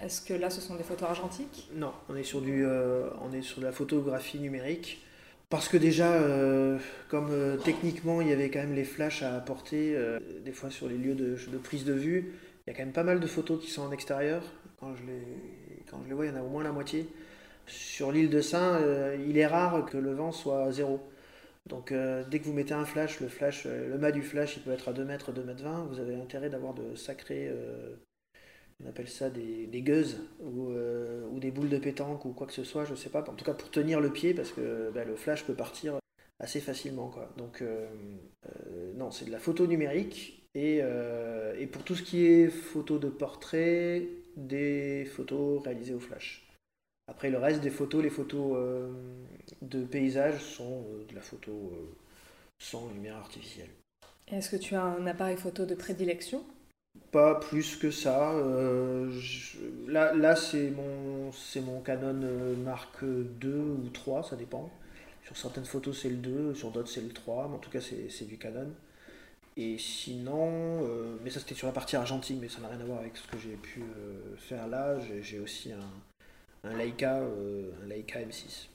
Est-ce 0.00 0.22
que 0.22 0.32
là, 0.32 0.48
ce 0.48 0.62
sont 0.62 0.76
des 0.76 0.82
photos 0.82 1.10
argentiques? 1.10 1.68
Non, 1.74 1.92
on 2.08 2.16
est 2.16 2.22
sur 2.22 2.40
du, 2.40 2.64
on 2.66 3.32
est 3.32 3.42
sur 3.42 3.60
de 3.60 3.66
la 3.66 3.72
photographie 3.72 4.38
numérique. 4.38 5.04
Parce 5.50 5.68
que 5.68 5.76
déjà, 5.76 6.12
euh, 6.12 6.78
comme 7.08 7.30
euh, 7.32 7.56
techniquement 7.56 8.20
il 8.20 8.28
y 8.28 8.32
avait 8.32 8.50
quand 8.50 8.60
même 8.60 8.74
les 8.74 8.84
flashs 8.84 9.24
à 9.24 9.34
apporter, 9.34 9.96
euh, 9.96 10.20
des 10.44 10.52
fois 10.52 10.70
sur 10.70 10.88
les 10.88 10.96
lieux 10.96 11.16
de, 11.16 11.36
prise 11.58 11.84
de 11.84 11.92
vue, 11.92 12.34
il 12.66 12.70
y 12.70 12.74
a 12.74 12.76
quand 12.76 12.84
même 12.84 12.92
pas 12.92 13.04
mal 13.04 13.20
de 13.20 13.26
photos 13.26 13.62
qui 13.62 13.70
sont 13.70 13.82
en 13.82 13.92
extérieur. 13.92 14.42
Quand 14.78 14.94
je 14.96 15.02
les, 15.04 15.82
quand 15.90 16.02
je 16.02 16.08
les 16.08 16.14
vois, 16.14 16.26
il 16.26 16.32
y 16.32 16.34
en 16.34 16.38
a 16.38 16.42
au 16.42 16.48
moins 16.48 16.62
la 16.62 16.72
moitié. 16.72 17.08
Sur 17.66 18.12
l'île 18.12 18.30
de 18.30 18.40
Saint, 18.40 18.80
il 19.28 19.38
est 19.38 19.46
rare 19.46 19.86
que 19.86 19.96
le 19.96 20.12
vent 20.12 20.32
soit 20.32 20.64
à 20.64 20.72
zéro. 20.72 21.00
Donc 21.68 21.92
dès 21.92 22.40
que 22.40 22.44
vous 22.44 22.52
mettez 22.52 22.74
un 22.74 22.84
flash, 22.84 23.20
le 23.20 23.28
flash, 23.28 23.66
le 23.66 23.96
mât 23.98 24.10
du 24.12 24.22
flash, 24.22 24.56
il 24.56 24.62
peut 24.62 24.72
être 24.72 24.88
à 24.88 24.92
2 24.92 25.04
mètres, 25.04 25.32
2 25.32 25.42
mètres 25.44 25.62
20, 25.62 25.84
vous 25.90 26.00
avez 26.00 26.16
intérêt 26.16 26.50
d'avoir 26.50 26.74
de 26.74 26.96
sacrés 26.96 27.50
on 28.82 28.88
appelle 28.88 29.08
ça 29.08 29.28
des, 29.28 29.66
des 29.66 29.82
gueuses 29.82 30.18
euh, 30.42 31.26
ou, 31.30 31.38
des 31.38 31.50
boules 31.50 31.68
de 31.68 31.78
pétanque 31.78 32.24
ou 32.24 32.32
quoi 32.32 32.46
que 32.46 32.52
ce 32.52 32.64
soit, 32.64 32.84
je 32.84 32.94
sais 32.94 33.10
pas. 33.10 33.20
En 33.28 33.34
tout 33.34 33.44
cas 33.44 33.54
pour 33.54 33.70
tenir 33.70 34.00
le 34.00 34.10
pied 34.10 34.34
parce 34.34 34.52
que 34.52 34.90
bah, 34.94 35.04
le 35.04 35.16
flash 35.16 35.44
peut 35.44 35.54
partir 35.54 35.98
assez 36.38 36.60
facilement. 36.60 37.08
Quoi. 37.08 37.30
Donc 37.36 37.62
euh, 37.62 37.88
euh, 38.46 38.92
non, 38.94 39.10
c'est 39.10 39.26
de 39.26 39.30
la 39.30 39.38
photo 39.38 39.66
numérique 39.66 40.39
et, 40.54 40.82
pour 41.72 41.82
tout 41.84 41.94
ce 41.94 42.02
qui 42.02 42.26
est 42.26 42.48
photo 42.48 42.98
de 42.98 43.08
portrait, 43.08 44.06
des 44.36 45.04
photos 45.04 45.62
réalisées 45.62 45.94
au 45.94 46.00
flash. 46.00 46.46
Après 47.08 47.30
le 47.30 47.38
reste 47.38 47.60
des 47.60 47.70
photos, 47.70 48.02
les 48.02 48.10
photos 48.10 48.90
de 49.62 49.84
paysage 49.84 50.40
sont 50.40 50.84
de 51.08 51.14
la 51.14 51.20
photo 51.20 51.72
sans 52.58 52.88
lumière 52.92 53.16
artificielle. 53.16 53.70
Est-ce 54.28 54.50
que 54.50 54.56
tu 54.56 54.76
as 54.76 54.82
un 54.82 55.06
appareil 55.06 55.36
photo 55.36 55.66
de 55.66 55.74
prédilection? 55.74 56.44
Pas 57.10 57.34
plus 57.34 57.76
que 57.76 57.90
ça. 57.90 58.32
Euh, 58.32 59.10
là, 59.88 60.14
là 60.14 60.36
c'est 60.36 60.70
mon, 60.70 61.30
mon 61.62 61.80
Canon 61.80 62.20
euh, 62.22 62.54
Mark 62.56 63.02
2 63.02 63.52
ou 63.52 63.88
3, 63.92 64.22
ça 64.22 64.36
dépend. 64.36 64.70
Sur 65.24 65.36
certaines 65.36 65.64
photos, 65.64 66.00
c'est 66.00 66.08
le 66.08 66.16
2, 66.16 66.54
sur 66.54 66.70
d'autres, 66.70 66.88
c'est 66.88 67.00
le 67.00 67.12
3, 67.12 67.48
mais 67.48 67.56
en 67.56 67.58
tout 67.58 67.70
cas, 67.70 67.80
c'est, 67.80 68.26
du 68.26 68.38
Canon. 68.38 68.70
Et 69.56 69.78
sinon, 69.78 70.84
euh, 70.84 71.16
mais 71.22 71.30
ça 71.30 71.40
c'était 71.40 71.54
sur 71.54 71.66
la 71.66 71.72
partie 71.72 71.96
argentique, 71.96 72.38
mais 72.40 72.48
ça 72.48 72.60
n'a 72.60 72.68
rien 72.68 72.80
à 72.80 72.84
voir 72.84 73.00
avec 73.00 73.16
ce 73.16 73.26
que 73.26 73.38
j'ai 73.38 73.56
pu 73.56 73.82
faire 74.38 74.68
là. 74.68 74.98
J'ai, 75.22 75.38
aussi 75.38 75.72
un, 75.72 76.70
un, 76.70 76.76
Leica, 76.76 77.16
un 77.18 77.86
Leica 77.86 78.20
M6. 78.20 78.68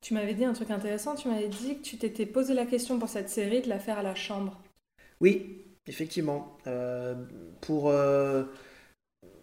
Tu 0.00 0.14
m'avais 0.14 0.34
dit 0.34 0.44
un 0.44 0.52
truc 0.52 0.70
intéressant, 0.70 1.14
tu 1.14 1.28
m'avais 1.28 1.48
dit 1.48 1.78
que 1.78 1.82
tu 1.82 1.96
t'étais 1.96 2.26
posé 2.26 2.54
la 2.54 2.66
question 2.66 2.98
pour 2.98 3.08
cette 3.08 3.28
série 3.28 3.62
de 3.62 3.68
la 3.68 3.78
faire 3.78 3.98
à 3.98 4.02
la 4.02 4.14
chambre. 4.14 4.60
Oui, 5.20 5.64
Effectivement. 5.86 6.56
Euh, 6.66 7.14
pour 7.60 7.88
euh, 7.88 8.44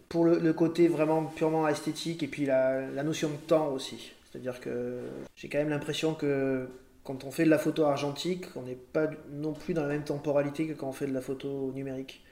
pour 0.08 0.24
le, 0.24 0.52
côté 0.52 0.88
vraiment 0.88 1.24
purement 1.24 1.66
esthétique 1.68 2.22
et 2.22 2.26
puis 2.26 2.44
la, 2.44 3.02
notion 3.02 3.30
de 3.30 3.36
temps 3.36 3.68
aussi. 3.68 4.12
C'est-à-dire 4.24 4.60
que 4.60 4.98
j'ai 5.36 5.48
quand 5.48 5.58
même 5.58 5.70
l'impression 5.70 6.14
que 6.14 6.68
quand 7.04 7.24
on 7.24 7.30
fait 7.30 7.44
de 7.44 7.50
la 7.50 7.58
photo 7.58 7.84
argentique, 7.84 8.46
on 8.56 8.62
n'est 8.62 8.76
pas 8.76 9.08
non 9.30 9.52
plus 9.52 9.74
dans 9.74 9.82
la 9.82 9.88
même 9.88 10.04
temporalité 10.04 10.66
que 10.66 10.72
quand 10.72 10.88
on 10.88 10.92
fait 10.92 11.06
de 11.06 11.14
la 11.14 11.20
photo 11.20 11.72
numérique. 11.72 12.24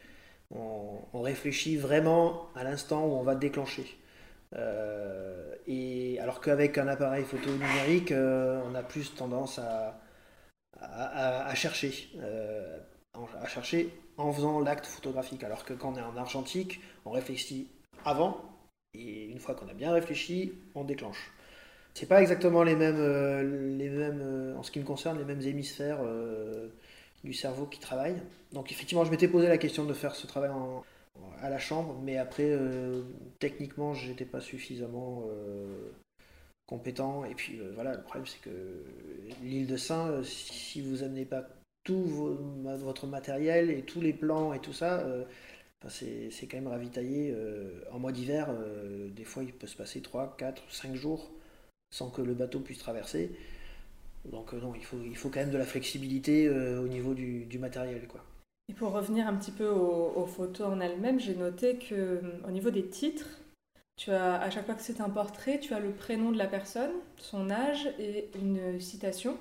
On, 0.52 1.22
réfléchit 1.22 1.76
vraiment 1.76 2.48
à 2.56 2.64
l'instant 2.64 3.06
où 3.06 3.12
on 3.12 3.22
va 3.22 3.36
déclencher. 3.36 3.86
Euh, 4.56 5.54
et 5.68 6.18
alors 6.18 6.40
qu'avec 6.40 6.76
un 6.78 6.88
appareil 6.88 7.24
photo 7.24 7.50
numérique, 7.50 8.12
on 8.12 8.74
a 8.74 8.82
plus 8.82 9.14
tendance 9.14 9.60
à, 9.60 10.00
à, 10.80 11.54
chercher 11.54 12.10
à 13.14 13.46
chercher 13.46 13.90
en 14.16 14.32
faisant 14.32 14.60
l'acte 14.60 14.86
photographique. 14.86 15.44
Alors 15.44 15.64
que 15.64 15.74
quand 15.74 15.92
on 15.94 15.96
est 15.96 16.02
en 16.02 16.16
argentique, 16.16 16.80
on 17.04 17.10
réfléchit 17.10 17.68
avant, 18.04 18.40
et 18.94 19.26
une 19.26 19.38
fois 19.38 19.54
qu'on 19.54 19.68
a 19.68 19.74
bien 19.74 19.92
réfléchi, 19.92 20.52
on 20.74 20.84
déclenche. 20.84 21.32
C'est 21.94 22.06
pas 22.06 22.22
exactement 22.22 22.62
les 22.62 22.76
mêmes, 22.76 22.98
euh, 22.98 23.76
les 23.76 23.88
mêmes 23.88 24.20
euh, 24.22 24.56
en 24.56 24.62
ce 24.62 24.70
qui 24.70 24.78
me 24.78 24.84
concerne, 24.84 25.18
les 25.18 25.24
mêmes 25.24 25.42
hémisphères 25.42 25.98
euh, 26.02 26.68
du 27.24 27.34
cerveau 27.34 27.66
qui 27.66 27.80
travaillent. 27.80 28.22
Donc 28.52 28.70
effectivement, 28.72 29.04
je 29.04 29.10
m'étais 29.10 29.28
posé 29.28 29.48
la 29.48 29.58
question 29.58 29.84
de 29.84 29.92
faire 29.92 30.14
ce 30.14 30.26
travail 30.26 30.50
à 31.42 31.50
la 31.50 31.58
chambre, 31.58 31.98
mais 32.02 32.16
après, 32.16 32.56
techniquement, 33.38 33.94
j'étais 33.94 34.24
pas 34.24 34.40
suffisamment 34.40 35.24
compétent. 36.66 37.24
Et 37.24 37.34
puis 37.34 37.60
voilà, 37.74 37.94
le 37.94 38.02
problème 38.02 38.26
c'est 38.26 38.40
que 38.40 38.84
l'île 39.42 39.66
de 39.66 39.76
Saint, 39.76 40.22
si 40.24 40.80
vous 40.80 41.02
amenez 41.02 41.24
pas 41.24 41.46
tout 41.84 42.04
votre 42.04 43.06
matériel 43.06 43.70
et 43.70 43.82
tous 43.82 44.00
les 44.00 44.12
plans 44.12 44.52
et 44.52 44.60
tout 44.60 44.72
ça, 44.72 45.00
euh, 45.00 45.24
c'est 45.88 46.46
quand 46.50 46.56
même 46.56 46.68
ravitaillé. 46.68 47.34
En 47.92 47.98
mois 47.98 48.12
d'hiver, 48.12 48.48
des 49.14 49.24
fois 49.24 49.42
il 49.44 49.52
peut 49.52 49.66
se 49.66 49.76
passer 49.76 50.00
3, 50.00 50.36
4, 50.38 50.62
5 50.70 50.94
jours 50.94 51.30
sans 51.90 52.10
que 52.10 52.22
le 52.22 52.34
bateau 52.34 52.60
puisse 52.60 52.78
traverser. 52.78 53.30
Donc 54.24 54.52
non, 54.52 54.74
il 54.74 54.84
faut, 54.84 54.98
il 55.04 55.16
faut 55.16 55.28
quand 55.28 55.40
même 55.40 55.50
de 55.50 55.58
la 55.58 55.64
flexibilité 55.64 56.48
au 56.48 56.86
niveau 56.86 57.14
du, 57.14 57.46
du, 57.46 57.58
matériel. 57.58 58.06
Quoi. 58.06 58.22
Et 58.68 58.74
pour 58.74 58.92
revenir 58.92 59.26
un 59.26 59.34
petit 59.34 59.50
peu 59.50 59.68
aux, 59.68 60.26
photos 60.26 60.68
en 60.68 60.80
elles-mêmes, 60.80 61.18
j'ai 61.18 61.34
noté 61.34 61.76
que 61.76 62.20
au 62.46 62.50
niveau 62.50 62.70
des 62.70 62.86
titres, 62.86 63.26
tu 63.96 64.10
as, 64.12 64.40
à 64.40 64.50
chaque 64.50 64.66
fois 64.66 64.74
que 64.74 64.82
c'est 64.82 65.00
un 65.00 65.10
portrait, 65.10 65.58
tu 65.58 65.74
as 65.74 65.80
le 65.80 65.90
prénom 65.90 66.30
de 66.30 66.38
la 66.38 66.46
personne, 66.46 66.92
son 67.16 67.50
âge 67.50 67.88
et 67.98 68.28
une 68.40 68.78
citation. 68.78 69.36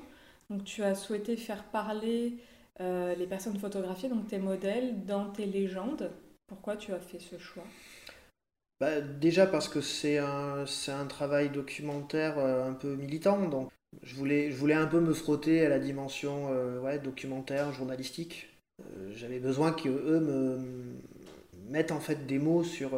Donc 0.49 0.63
tu 0.63 0.81
as 0.83 0.95
souhaité 0.95 1.37
faire 1.37 1.63
parler 1.65 2.37
euh, 2.81 3.13
les 3.15 3.27
personnes 3.27 3.59
photographiées, 3.59 4.09
donc 4.09 4.27
tes 4.27 4.39
modèles, 4.39 5.05
dans 5.05 5.29
tes 5.29 5.45
légendes. 5.45 6.09
Pourquoi 6.47 6.75
tu 6.75 6.91
as 6.93 6.99
fait 6.99 7.19
ce 7.19 7.37
choix? 7.37 7.65
Bah, 8.79 9.01
Déjà 9.01 9.45
parce 9.45 9.67
que 9.67 9.81
c'est 9.81 10.17
un, 10.17 10.65
un 10.87 11.05
travail 11.05 11.49
documentaire 11.49 12.37
euh, 12.37 12.69
un 12.69 12.73
peu 12.73 12.95
militant, 12.95 13.47
donc 13.47 13.71
je 14.03 14.15
voulais, 14.15 14.51
je 14.51 14.55
voulais 14.57 14.75
un 14.75 14.87
peu 14.87 14.99
me 14.99 15.13
frotter 15.13 15.65
à 15.65 15.69
la 15.69 15.79
dimension 15.79 16.47
euh, 16.51 16.79
ouais, 16.81 16.99
documentaire, 16.99 17.71
journalistique. 17.73 18.49
J'avais 19.11 19.39
besoin 19.39 19.73
qu'eux 19.73 20.19
me, 20.21 20.57
mettent 21.69 21.91
en 21.91 21.99
fait 21.99 22.25
des 22.25 22.39
mots 22.39 22.63
sur, 22.63 22.91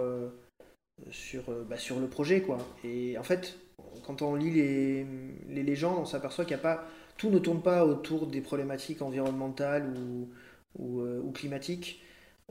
sur, 1.10 1.44
bah, 1.68 1.78
sur 1.78 2.00
le 2.00 2.06
projet. 2.06 2.42
Quoi. 2.42 2.60
Et 2.84 3.18
en 3.18 3.24
fait, 3.24 3.58
quand 4.06 4.22
on 4.22 4.36
lit 4.36 4.52
les, 4.52 5.08
les 5.50 5.64
légendes, 5.64 5.98
on 6.00 6.06
s'aperçoit 6.06 6.46
qu'il 6.46 6.54
a 6.54 6.60
pas. 6.60 6.88
Tout 7.18 7.32
ne 7.32 7.40
tourne 7.40 7.64
pas 7.64 7.84
autour 7.84 8.28
des 8.28 8.42
problématiques 8.42 9.02
environnementales 9.02 9.92
ou, 9.98 10.30
ou 10.78 11.32
climatiques. 11.32 12.00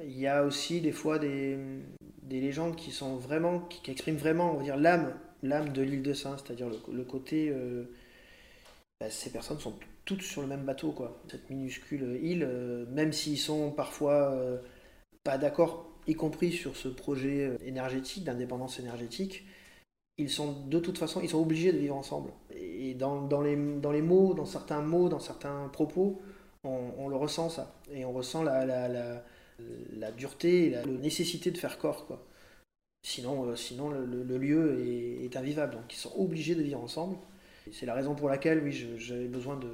Il 0.02 0.18
y 0.18 0.26
a 0.26 0.44
aussi 0.44 0.80
des 0.80 0.92
fois 0.92 1.18
des, 1.18 1.58
des 2.22 2.40
légendes 2.40 2.76
qui 2.76 2.90
sont 2.90 3.16
vraiment, 3.16 3.60
qui, 3.60 3.90
expriment 3.90 4.16
vraiment, 4.16 4.52
on 4.52 4.56
va 4.58 4.62
dire, 4.62 4.76
l'âme, 4.76 5.14
l'âme 5.42 5.70
de 5.70 5.82
l'île 5.82 6.02
de 6.02 6.12
Saint, 6.12 6.36
c'est-à-dire 6.38 6.68
le, 6.90 7.04
côté, 7.04 7.50
euh, 7.50 7.84
bah, 9.00 9.10
ces 9.10 9.30
personnes 9.30 9.58
sont 9.58 9.74
toutes 10.04 10.22
sur 10.22 10.40
le 10.40 10.48
même 10.48 10.64
bateau, 10.64 10.92
quoi. 10.92 11.20
Cette 11.28 11.50
minuscule 11.50 12.18
île, 12.22 12.44
euh, 12.48 12.86
même 12.90 13.12
s'ils 13.12 13.38
sont 13.38 13.70
parfois 13.70 14.32
euh, 14.32 14.58
pas 15.24 15.38
d'accord, 15.38 15.90
y 16.06 16.14
compris 16.14 16.52
sur 16.52 16.76
ce 16.76 16.88
projet 16.88 17.56
énergétique, 17.64 18.24
d'indépendance 18.24 18.78
énergétique, 18.80 19.44
ils 20.16 20.30
sont 20.30 20.66
de 20.66 20.78
toute 20.78 20.98
façon, 20.98 21.20
ils 21.22 21.30
sont 21.30 21.40
obligés 21.40 21.72
de 21.72 21.78
vivre 21.78 21.96
ensemble. 21.96 22.30
Et 22.54 22.94
dans, 22.94 23.22
dans, 23.22 23.40
les, 23.40 23.56
dans 23.56 23.92
les 23.92 24.02
mots, 24.02 24.34
dans 24.34 24.44
certains 24.44 24.82
mots, 24.82 25.08
dans 25.08 25.20
certains 25.20 25.68
propos, 25.72 26.20
on, 26.64 27.08
le 27.08 27.16
ressent 27.16 27.48
ça. 27.48 27.74
Et 27.92 28.04
on 28.04 28.12
ressent 28.12 28.42
la, 28.42 29.22
la 29.96 30.12
dureté 30.12 30.66
et 30.66 30.70
la, 30.70 30.84
nécessité 30.86 31.50
de 31.50 31.58
faire 31.58 31.78
corps. 31.78 32.06
Quoi. 32.06 32.24
Sinon, 33.02 33.46
euh, 33.46 33.56
sinon 33.56 33.90
le, 33.90 34.38
lieu 34.38 35.22
est, 35.22 35.36
invivable. 35.36 35.74
Donc 35.74 35.92
ils 35.92 35.98
sont 35.98 36.12
obligés 36.18 36.54
de 36.54 36.62
vivre 36.62 36.80
ensemble. 36.80 37.16
C'est 37.72 37.86
la 37.86 37.94
raison 37.94 38.14
pour 38.14 38.28
laquelle 38.28 38.62
oui, 38.62 38.72
j'avais 38.98 39.28
besoin 39.28 39.56
de 39.56 39.68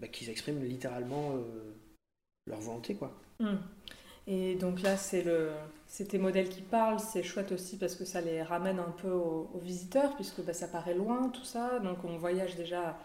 bah, 0.00 0.08
qu'ils 0.08 0.30
expriment 0.30 0.62
littéralement 0.64 1.36
euh, 1.36 1.74
leur 2.46 2.60
volonté. 2.60 2.94
Quoi. 2.94 3.18
Hmm. 3.38 3.56
Et 4.26 4.54
donc 4.54 4.82
là, 4.82 4.96
c'est 4.96 5.22
le, 5.22 5.50
tes 6.08 6.18
modèles 6.18 6.48
qui 6.48 6.62
parlent. 6.62 7.00
C'est 7.00 7.22
chouette 7.22 7.52
aussi 7.52 7.76
parce 7.78 7.96
que 7.96 8.04
ça 8.04 8.20
les 8.20 8.42
ramène 8.42 8.78
un 8.78 8.94
peu 9.02 9.10
aux, 9.10 9.60
visiteurs, 9.62 10.14
puisque 10.14 10.42
bah, 10.42 10.52
ça 10.52 10.68
paraît 10.68 10.94
loin, 10.94 11.30
tout 11.30 11.44
ça. 11.44 11.80
Donc 11.80 12.04
on 12.04 12.16
voyage 12.16 12.54
déjà 12.56 12.98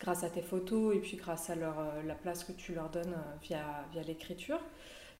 grâce 0.00 0.24
à 0.24 0.30
tes 0.30 0.42
photos 0.42 0.96
et 0.96 0.98
puis 0.98 1.16
grâce 1.16 1.50
à 1.50 1.54
leur, 1.54 1.78
euh, 1.78 2.02
la 2.04 2.14
place 2.14 2.42
que 2.42 2.52
tu 2.52 2.74
leur 2.74 2.90
donnes 2.90 3.14
via, 3.42 3.84
via 3.92 4.02
l'écriture. 4.02 4.60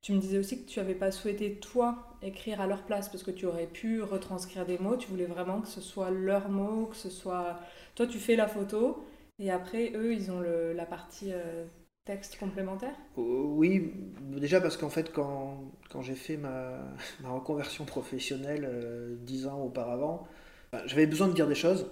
Tu 0.03 0.13
me 0.13 0.19
disais 0.19 0.39
aussi 0.39 0.65
que 0.65 0.69
tu 0.69 0.81
n'avais 0.81 0.95
pas 0.95 1.13
souhaité, 1.13 1.55
toi, 1.55 2.17
écrire 2.23 2.61
à 2.61 2.67
leur 2.67 2.83
place 2.83 3.09
parce 3.09 3.23
que 3.23 3.31
tu 3.31 3.47
aurais 3.47 3.67
pu 3.69 4.03
retranscrire 4.03 4.67
des 4.67 4.79
mots. 4.79 4.97
Tu 4.97 5.09
voulais 5.09 5.27
vraiment 5.27 5.61
que 5.61 5.69
ce 5.69 5.81
soit 5.81 6.11
leurs 6.11 6.49
mots, 6.49 6.87
que 6.87 6.97
ce 6.97 7.09
soit. 7.09 7.61
Toi, 7.95 8.07
tu 8.09 8.19
fais 8.19 8.35
la 8.35 8.49
photo 8.49 9.05
et 9.39 9.51
après, 9.51 9.93
eux, 9.95 10.13
ils 10.13 10.31
ont 10.31 10.41
la 10.41 10.87
partie 10.87 11.33
euh, 11.33 11.65
texte 12.05 12.39
complémentaire? 12.39 12.95
Euh, 13.19 13.43
Oui, 13.45 13.93
déjà 14.21 14.61
parce 14.61 14.77
qu'en 14.77 14.91
fait, 14.91 15.13
quand, 15.13 15.73
j'ai 16.01 16.15
fait 16.15 16.37
ma, 16.37 16.79
ma, 17.21 17.31
reconversion 17.31 17.85
professionnelle 17.85 18.69
euh, 18.69 19.17
dix 19.21 19.47
ans 19.47 19.61
auparavant, 19.61 20.27
bah, 20.73 20.83
j'avais 20.87 21.07
besoin 21.07 21.29
de 21.29 21.33
dire 21.33 21.49
des 21.49 21.55
choses 21.55 21.91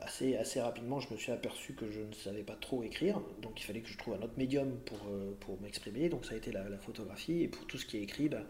assez, 0.00 0.36
assez 0.36 0.60
rapidement, 0.60 1.00
je 1.00 1.12
me 1.12 1.18
suis 1.18 1.32
aperçu 1.32 1.74
que 1.74 1.90
je 1.90 2.00
ne 2.00 2.12
savais 2.12 2.42
pas 2.42 2.56
trop 2.56 2.82
écrire, 2.82 3.20
donc 3.42 3.60
il 3.60 3.64
fallait 3.64 3.80
que 3.80 3.88
je 3.88 3.98
trouve 3.98 4.14
un 4.14 4.22
autre 4.22 4.36
médium 4.36 4.70
pour, 4.86 4.98
euh, 5.08 5.32
pour 5.40 5.60
m'exprimer, 5.60 6.08
donc 6.08 6.24
ça 6.24 6.34
a 6.34 6.36
été 6.36 6.52
la, 6.52 6.64
photographie, 6.78 7.42
et 7.42 7.48
pour 7.48 7.66
tout 7.66 7.78
ce 7.78 7.86
qui 7.86 7.98
est 7.98 8.02
écrit, 8.02 8.28
bah, 8.28 8.42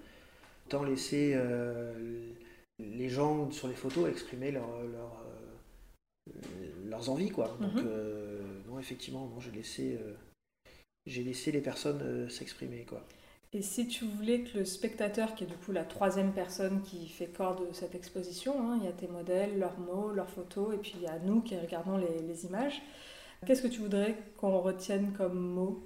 autant 0.66 0.84
laisser 0.84 1.32
euh, 1.34 2.32
les 2.78 3.08
gens 3.08 3.50
sur 3.50 3.68
les 3.68 3.74
photos 3.74 4.08
exprimer 4.08 4.50
leur, 4.50 4.82
leur, 4.82 5.24
euh, 6.28 6.32
leurs 6.86 7.10
envies, 7.10 7.30
quoi. 7.30 7.56
Donc, 7.60 7.74
mhm. 7.74 8.62
non, 8.68 8.78
effectivement, 8.78 9.26
non, 9.26 9.40
j'ai 9.40 9.50
laissé, 9.50 9.98
j'ai 11.06 11.24
laissé 11.24 11.52
les 11.52 11.60
personnes 11.60 12.28
s'exprimer, 12.28 12.84
quoi. 12.84 13.06
Et 13.54 13.62
si 13.62 13.88
tu 13.88 14.04
voulais 14.04 14.42
que 14.42 14.58
le 14.58 14.64
spectateur, 14.66 15.34
qui 15.34 15.44
est 15.44 15.46
du 15.46 15.56
coup 15.56 15.72
la 15.72 15.84
troisième 15.84 16.32
personne 16.32 16.82
qui 16.82 17.08
fait 17.08 17.28
corps 17.28 17.56
de 17.56 17.72
cette 17.72 17.94
exposition, 17.94 18.54
hein, 18.60 18.78
il 18.78 18.84
y 18.84 18.88
a 18.88 18.92
tes 18.92 19.08
modèles, 19.08 19.58
leurs 19.58 19.78
mots, 19.78 20.12
leurs 20.12 20.28
photos, 20.28 20.74
et 20.74 20.78
puis 20.78 20.92
il 20.96 21.02
y 21.02 21.06
a 21.06 21.18
nous 21.20 21.40
qui 21.40 21.56
regardons 21.56 21.96
les, 21.96 22.44
images, 22.44 22.82
qu'est-ce 23.46 23.62
que 23.62 23.68
tu 23.68 23.80
voudrais 23.80 24.16
qu'on 24.36 24.60
retienne 24.60 25.12
comme 25.16 25.38
mot 25.38 25.82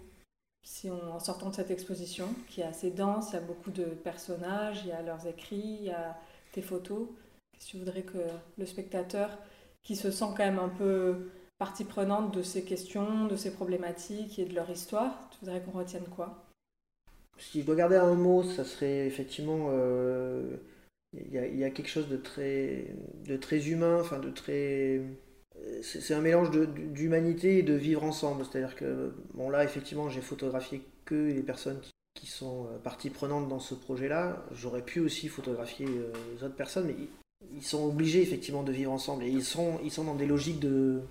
si 0.64 0.90
en 0.90 1.18
sortant 1.18 1.50
de 1.50 1.56
cette 1.56 1.72
exposition, 1.72 2.28
qui 2.48 2.60
est 2.60 2.64
assez 2.64 2.90
dense, 2.90 3.30
il 3.30 3.34
y 3.34 3.38
a 3.38 3.40
beaucoup 3.40 3.72
de 3.72 3.84
personnages, 3.84 4.82
il 4.84 4.90
y 4.90 4.92
a 4.92 5.02
leurs 5.02 5.26
écrits, 5.26 5.78
il 5.80 5.86
y 5.86 5.90
a 5.90 6.16
tes 6.52 6.62
photos, 6.62 7.08
qu'est-ce 7.52 7.66
que 7.66 7.70
tu 7.70 7.78
voudrais 7.78 8.02
que 8.02 8.18
le 8.58 8.66
spectateur, 8.66 9.38
qui 9.82 9.96
se 9.96 10.12
sent 10.12 10.26
quand 10.36 10.44
même 10.44 10.60
un 10.60 10.68
peu 10.68 11.30
partie 11.58 11.84
prenante 11.84 12.32
de 12.32 12.42
ces 12.42 12.64
questions, 12.64 13.26
de 13.26 13.34
ces 13.34 13.52
problématiques 13.52 14.38
et 14.38 14.44
de 14.44 14.54
leur 14.54 14.70
histoire, 14.70 15.30
tu 15.30 15.44
voudrais 15.44 15.60
qu'on 15.62 15.78
retienne 15.78 16.06
quoi? 16.14 16.51
Si 17.50 17.60
je 17.60 17.66
dois 17.66 17.74
garder 17.74 17.96
un 17.96 18.14
mot, 18.14 18.42
ça 18.42 18.64
serait 18.64 19.06
effectivement. 19.06 19.68
Euh, 19.70 20.56
il 21.14 21.34
y, 21.34 21.64
a, 21.64 21.70
quelque 21.70 21.90
chose 21.90 22.08
de 22.08 22.16
très, 22.16 22.86
de 23.26 23.36
très 23.36 23.68
humain, 23.68 23.98
enfin 24.00 24.18
de 24.18 24.30
très. 24.30 25.02
C'est 25.82 26.14
un 26.14 26.22
mélange 26.22 26.50
d'humanité 26.50 27.58
et 27.58 27.62
de 27.62 27.74
vivre 27.74 28.02
ensemble. 28.02 28.44
C'est-à-dire 28.44 28.74
que, 28.74 29.12
bon, 29.34 29.50
là, 29.50 29.62
effectivement, 29.62 30.08
j'ai 30.08 30.22
photographié 30.22 30.80
que 31.04 31.14
les 31.14 31.42
personnes 31.42 31.80
qui, 32.14 32.26
sont 32.26 32.66
euh, 32.66 32.78
partie 32.78 33.10
prenante 33.10 33.48
dans 33.48 33.58
ce 33.58 33.74
projet-là. 33.74 34.42
J'aurais 34.52 34.82
pu 34.82 35.00
aussi 35.00 35.28
photographier 35.28 35.86
euh, 35.86 36.12
les 36.34 36.44
autres 36.44 36.54
personnes, 36.54 36.86
mais 36.86 36.96
ils 37.52 37.62
sont 37.62 37.84
obligés 37.84 38.22
effectivement 38.22 38.62
de 38.62 38.72
vivre 38.72 38.92
ensemble. 38.92 39.24
Et 39.24 39.28
ils 39.28 39.44
sont, 39.44 39.80
ils 39.84 39.90
sont 39.90 40.04
dans 40.04 40.14
des 40.14 40.26
logiques 40.26 40.60
de, 40.60 41.02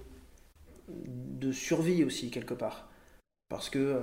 de 0.88 1.52
survie 1.52 2.04
aussi, 2.04 2.32
quelque 2.32 2.56
part. 2.56 2.89
Parce 3.50 3.70
que 3.70 4.00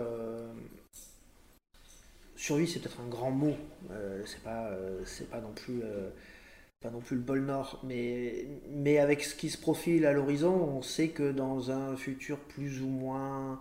survie, 2.39 2.69
c'est 2.69 2.79
peut-être 2.81 3.01
un 3.01 3.09
grand 3.09 3.31
mot. 3.31 3.55
Euh, 3.91 4.23
c'est 4.25 4.43
pas, 4.43 4.69
euh, 4.69 5.03
euh, 5.03 6.11
non 6.91 7.01
plus 7.01 7.17
le 7.17 7.23
pôle 7.23 7.41
Nord. 7.41 7.83
Mais, 7.85 8.99
avec 8.99 9.23
ce 9.23 9.35
qui 9.35 9.51
se 9.51 9.59
profile 9.59 10.07
à 10.07 10.13
l'horizon, 10.13 10.55
on 10.55 10.83
sait 10.83 11.09
que 11.09 11.33
dans 11.33 11.71
un 11.71 11.97
futur 11.97 12.39
plus 12.39 12.81
ou 12.81 12.89
moins 12.89 13.61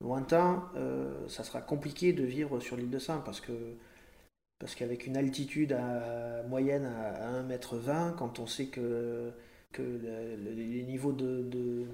lointain, 0.00 0.64
ça 1.28 1.44
sera 1.44 1.60
compliqué 1.60 2.12
de 2.12 2.24
vivre 2.24 2.60
sur 2.60 2.76
l'île 2.76 2.90
de 2.90 2.98
Saint 2.98 3.22
parce 3.24 3.40
que 3.40 3.52
parce 4.58 4.74
qu'avec 4.74 5.06
une 5.06 5.16
altitude 5.16 5.72
à, 5.72 6.42
moyenne 6.48 6.86
à, 6.86 7.42
1m20, 7.42 8.14
quand 8.16 8.38
on 8.38 8.46
sait 8.46 8.66
que, 8.66 9.32
les 9.78 10.82
niveaux 10.84 11.12
de, 11.12 11.86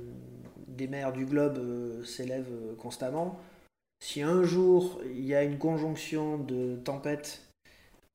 des 0.69 0.87
mers 0.87 1.13
du 1.13 1.25
globe 1.25 2.05
s'élèvent 2.05 2.75
constamment, 2.79 3.41
si 4.01 4.23
un 4.23 4.43
jour 4.43 5.01
il 5.05 5.25
y 5.25 5.35
a 5.35 5.45
une 5.45 5.59
conjonction 5.59 6.39
de 6.39 6.77
tempêtes 6.77 7.43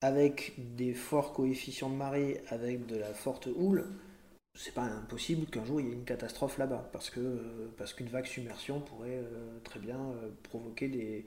avec 0.02 0.52
des 0.76 0.92
forts 0.92 1.32
coefficients 1.32 1.88
de 1.88 1.94
marée, 1.94 2.42
avec 2.48 2.86
de 2.86 2.96
la 2.96 3.14
forte 3.14 3.48
houle, 3.56 3.86
c'est 4.54 4.74
pas 4.74 4.82
impossible 4.82 5.46
qu'un 5.46 5.64
jour 5.64 5.80
il 5.80 5.88
y 5.88 5.90
ait 5.90 5.94
une 5.94 6.04
catastrophe 6.04 6.58
là-bas, 6.58 6.88
parce 6.92 7.10
que 7.10 7.20
parce 7.76 7.94
qu'une 7.94 8.08
vague 8.08 8.26
submersion 8.26 8.80
pourrait 8.80 9.22
euh, 9.22 9.58
très 9.64 9.80
bien 9.80 9.98
euh, 9.98 10.30
provoquer 10.44 10.88
des, 10.88 11.26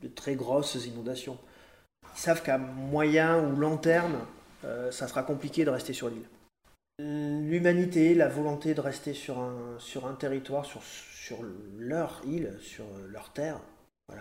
de 0.00 0.08
très 0.08 0.34
grosses 0.34 0.86
inondations. 0.86 1.38
Ils 2.14 2.20
savent 2.20 2.42
qu'à 2.42 2.58
moyen 2.58 3.42
ou 3.48 3.56
long 3.56 3.76
terme, 3.76 4.18
euh, 4.64 4.90
ça 4.90 5.08
sera 5.08 5.22
compliqué 5.22 5.64
de 5.64 5.70
rester 5.70 5.92
sur 5.92 6.08
l'île. 6.08 6.28
L'humanité, 6.98 8.14
la 8.14 8.28
volonté 8.28 8.74
de 8.74 8.80
rester 8.80 9.14
sur 9.14 9.38
un, 9.38 9.76
sur 9.78 10.06
un 10.06 10.14
territoire, 10.14 10.64
sur, 10.64 10.82
sur 10.82 11.38
leur 11.78 12.20
île, 12.26 12.56
sur 12.60 12.84
leur 13.08 13.32
terre, 13.32 13.60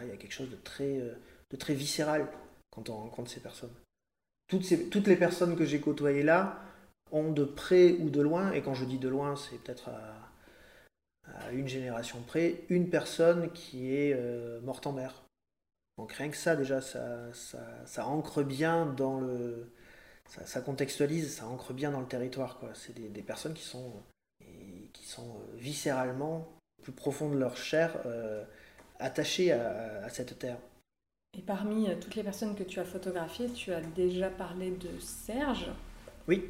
il 0.02 0.10
y 0.10 0.12
a 0.12 0.18
quelque 0.18 0.34
chose 0.34 0.50
de 0.50 0.56
très, 0.56 1.00
euh, 1.00 1.14
de 1.50 1.58
très 1.58 1.74
viscéral 1.74 2.28
quand 2.72 2.90
on 2.90 2.96
rencontre 2.96 3.30
ces 3.30 3.40
personnes. 3.40 3.74
Toutes, 4.48 4.90
toutes 4.90 5.08
les 5.08 5.16
personnes 5.16 5.56
que 5.56 5.66
j'ai 5.66 5.80
côtoyées 5.80 6.24
là 6.24 6.60
ont 7.12 7.32
de 7.32 7.44
près 7.44 7.94
ou 7.94 8.10
de 8.10 8.22
loin, 8.22 8.52
et 8.52 8.62
quand 8.62 8.74
je 8.74 8.86
dis 8.86 8.98
de 8.98 9.10
loin, 9.10 9.36
c'est 9.36 9.58
peut-être 9.58 9.90
à, 9.90 11.52
une 11.52 11.68
génération 11.68 12.22
près, 12.22 12.64
une 12.70 12.90
personne 12.90 13.52
qui 13.54 13.96
est 13.96 14.14
euh, 14.14 14.60
morte 14.62 14.88
en 14.88 14.94
mer. 14.94 15.24
Donc 15.98 16.14
rien 16.14 16.30
que 16.30 16.38
ça, 16.38 16.56
déjà, 16.56 16.82
ça, 16.82 17.32
ça, 17.86 18.08
ancre 18.08 18.44
bien 18.44 18.86
dans 18.86 19.20
le... 19.20 19.72
Ça, 20.28 20.62
contextualise, 20.62 21.36
ça 21.36 21.46
ancre 21.46 21.74
bien 21.74 21.92
dans 21.92 22.00
le 22.00 22.08
territoire. 22.08 22.58
Quoi. 22.58 22.70
C'est 22.74 22.94
des, 22.94 23.22
personnes 23.22 23.54
qui 23.54 23.64
sont, 23.64 23.94
qui 24.40 25.06
sont 25.06 25.36
euh, 25.36 25.58
viscéralement, 25.58 26.48
plus 26.82 26.94
profond 26.94 27.30
de 27.30 27.38
leur 27.38 27.58
chair, 27.58 27.98
attaché 29.02 29.52
à, 29.52 30.08
cette 30.10 30.38
terre. 30.40 30.58
Et 31.38 31.42
parmi 31.42 31.90
euh, 31.90 31.96
toutes 32.00 32.16
les 32.16 32.24
personnes 32.24 32.56
que 32.56 32.64
tu 32.64 32.80
as 32.80 32.84
photographiées, 32.84 33.50
tu 33.50 33.72
as 33.74 33.82
déjà 33.82 34.30
parlé 34.30 34.72
de 34.72 35.00
Serge. 35.00 35.68
Oui. 36.28 36.50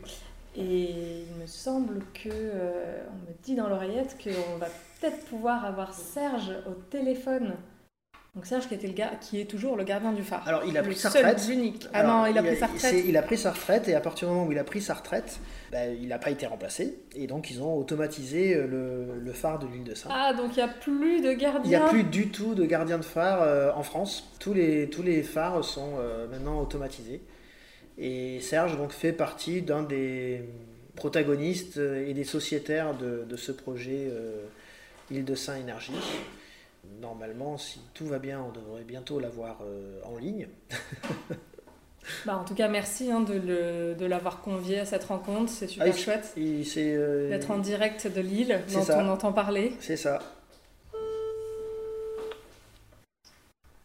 Et 0.56 1.22
il 1.30 1.36
me 1.40 1.46
semble 1.46 2.04
que 2.14 2.30
euh, 2.30 3.04
on 3.10 3.30
me 3.30 3.36
dit 3.44 3.56
dans 3.56 3.70
l'oreillette 3.70 4.18
qu'on 4.22 4.58
va 4.58 4.68
peut-être 5.00 5.24
pouvoir 5.26 5.66
avoir 5.66 5.94
Serge 5.94 6.52
au 6.68 6.74
téléphone 6.74 7.54
donc 8.34 8.46
Serge 8.46 8.70
qui, 8.70 8.74
était 8.74 8.88
le 8.88 8.94
qui 9.20 9.42
est 9.42 9.46
toujours 9.46 9.76
le 9.76 9.84
gardien 9.84 10.14
du 10.14 10.24
phare. 10.24 10.48
Alors 10.48 10.64
il 10.66 10.78
a 10.78 10.84
pris 10.84 10.96
sa 10.96 11.10
retraite. 11.10 11.50
unique. 11.50 11.86
Ah 11.92 12.04
non, 12.04 12.26
il 12.26 12.38
a 12.38 12.42
pris 12.42 12.56
sa 12.56 12.68
retraite. 12.68 13.04
Il 13.06 13.18
a 13.18 13.22
pris 13.22 13.38
sa 13.38 13.52
retraite 13.52 13.90
et 13.90 13.94
à 13.94 14.00
partir 14.00 14.30
du 14.30 14.34
moment 14.34 14.48
où 14.48 14.54
il 14.54 14.58
a 14.58 14.64
pris 14.64 14.82
sa 14.82 14.94
retraite, 14.94 15.42
ben, 15.70 15.98
il 16.02 16.08
n'a 16.08 16.18
pas 16.18 16.30
été 16.30 16.46
remplacé 16.46 16.98
et 17.14 17.28
donc 17.28 17.52
ils 17.52 17.62
ont 17.62 17.76
automatisé 17.76 18.56
euh, 18.56 19.20
le, 19.20 19.34
phare 19.34 19.60
de 19.60 19.68
l'île 19.68 19.84
de 19.84 19.94
Saint. 19.96 20.08
Ah 20.14 20.34
donc 20.34 20.52
il 20.56 20.56
n'y 20.56 20.62
a 20.62 20.70
plus 20.70 21.20
de 21.20 21.34
gardien. 21.34 21.62
Il 21.66 21.70
n'y 21.70 21.76
a 21.76 21.90
plus 21.90 22.06
du 22.06 22.30
tout 22.30 22.56
de 22.56 22.64
gardien 22.64 23.00
de 23.00 23.04
phare 23.04 23.42
euh, 23.42 23.74
en 23.76 23.84
France. 23.84 24.32
Tous 24.40 24.54
les, 24.54 24.90
tous 24.90 25.04
les 25.04 25.24
phares 25.24 25.62
sont 25.66 25.96
euh, 26.00 26.26
maintenant 26.30 26.62
automatisés. 26.62 27.22
Et 27.98 28.40
Serge 28.40 28.78
donc 28.78 28.94
fait 28.94 29.12
partie 29.12 29.62
d'un 29.62 29.84
des 29.84 30.46
protagonistes 30.96 31.78
et 31.78 32.14
des 32.14 32.24
sociétaires 32.24 32.94
de, 32.94 33.26
de 33.28 33.36
ce 33.36 33.52
projet 33.52 34.10
Île 35.12 35.26
de 35.26 35.36
Saint 35.36 35.58
Énergie. 35.58 35.92
Normalement, 37.00 37.58
si 37.58 37.80
tout 37.94 38.06
va 38.06 38.20
bien, 38.20 38.42
on 38.42 38.52
devrait 38.52 38.84
bientôt 38.84 39.20
l'avoir 39.20 39.62
en 40.04 40.18
ligne. 40.18 40.48
Bah, 42.26 42.38
en 42.38 42.44
tout 42.44 42.56
cas, 42.56 42.68
merci 42.68 43.12
hein, 43.12 43.22
de, 43.22 43.94
de 43.94 44.06
l'avoir 44.06 44.42
convié 44.42 44.80
à 44.80 44.86
cette 44.86 45.04
rencontre. 45.04 45.52
C'est 45.52 45.68
super 45.68 45.94
ah, 45.94 45.98
chouette 45.98 46.34
euh, 46.38 47.30
d'être 47.30 47.52
en 47.52 47.60
direct 47.60 48.08
de 48.08 48.22
Lille, 48.22 48.62
dont 48.74 48.86
on 48.94 49.10
entend 49.10 49.34
parler. 49.34 49.74
C'est 49.80 49.98
ça. 49.98 50.20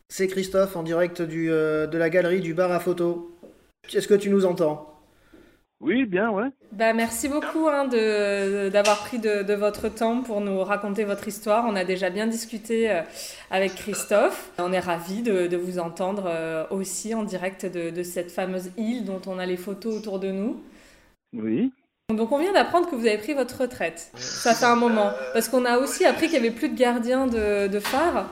C'est 0.08 0.28
Christophe 0.28 0.76
en 0.76 0.82
direct 0.82 1.20
du, 1.20 1.50
euh, 1.50 1.86
de 1.86 1.98
la 1.98 2.08
galerie 2.08 2.40
du 2.40 2.54
bar 2.54 2.72
à 2.72 2.80
photo. 2.80 3.36
Est-ce 3.92 4.08
que 4.08 4.14
tu 4.14 4.30
nous 4.30 4.46
entends? 4.46 4.95
Oui, 5.80 6.06
bien, 6.06 6.30
ouais. 6.30 6.48
Bah, 6.72 6.94
merci 6.94 7.28
beaucoup 7.28 7.68
hein, 7.68 7.86
d'avoir 7.86 8.98
pris 9.00 9.18
de, 9.18 9.54
votre 9.54 9.88
temps 9.88 10.22
pour 10.22 10.40
nous 10.40 10.60
raconter 10.60 11.04
votre 11.04 11.28
histoire. 11.28 11.66
On 11.68 11.76
a 11.76 11.84
déjà 11.84 12.08
bien 12.08 12.26
discuté 12.26 12.90
euh, 12.90 13.02
avec 13.50 13.74
Christophe. 13.74 14.52
On 14.58 14.72
est 14.72 14.80
ravis 14.80 15.22
de, 15.22 15.56
vous 15.56 15.78
entendre 15.78 16.24
euh, 16.26 16.64
aussi 16.70 17.14
en 17.14 17.24
direct 17.24 17.66
de, 17.66 18.02
cette 18.02 18.30
fameuse 18.30 18.70
île 18.78 19.04
dont 19.04 19.20
on 19.26 19.38
a 19.38 19.44
les 19.44 19.58
photos 19.58 19.98
autour 19.98 20.18
de 20.18 20.30
nous. 20.30 20.60
Oui. 21.34 21.70
Donc 22.08 22.32
on 22.32 22.38
vient 22.38 22.52
d'apprendre 22.52 22.88
que 22.88 22.94
vous 22.94 23.06
avez 23.06 23.18
pris 23.18 23.34
votre 23.34 23.60
retraite. 23.62 24.10
Ça 24.14 24.54
fait 24.54 24.64
un 24.64 24.76
moment. 24.76 25.10
Parce 25.34 25.48
qu'on 25.48 25.64
a 25.66 25.78
aussi 25.78 26.06
appris 26.06 26.28
qu'il 26.28 26.40
n'y 26.40 26.46
avait 26.46 26.56
plus 26.56 26.70
de 26.70 26.78
gardiens 26.78 27.26
de, 27.26 27.80
phare. 27.80 28.30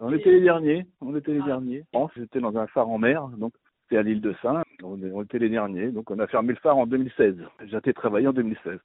On 0.00 0.12
était 0.12 0.30
les 0.32 0.40
derniers. 0.40 0.86
On 1.00 1.14
était 1.14 1.32
les 1.32 1.42
derniers. 1.42 1.84
J'étais 2.16 2.40
dans 2.40 2.56
un 2.56 2.66
phare 2.66 2.88
en 2.88 2.98
mer, 2.98 3.28
donc 3.36 3.52
c'était 3.90 3.98
à 3.98 4.02
l'île 4.02 4.20
de 4.20 4.34
Saint. 4.40 4.62
On, 4.82 5.22
était 5.22 5.38
les 5.38 5.48
derniers, 5.48 5.88
donc 5.88 6.10
on 6.10 6.18
a 6.20 6.26
fermé 6.26 6.52
le 6.52 6.58
phare 6.60 6.78
en 6.78 6.86
2016. 6.86 7.34
J'ai 7.66 7.76
été 7.76 7.92
travailler 7.92 8.28
en 8.28 8.32
2016. 8.32 8.78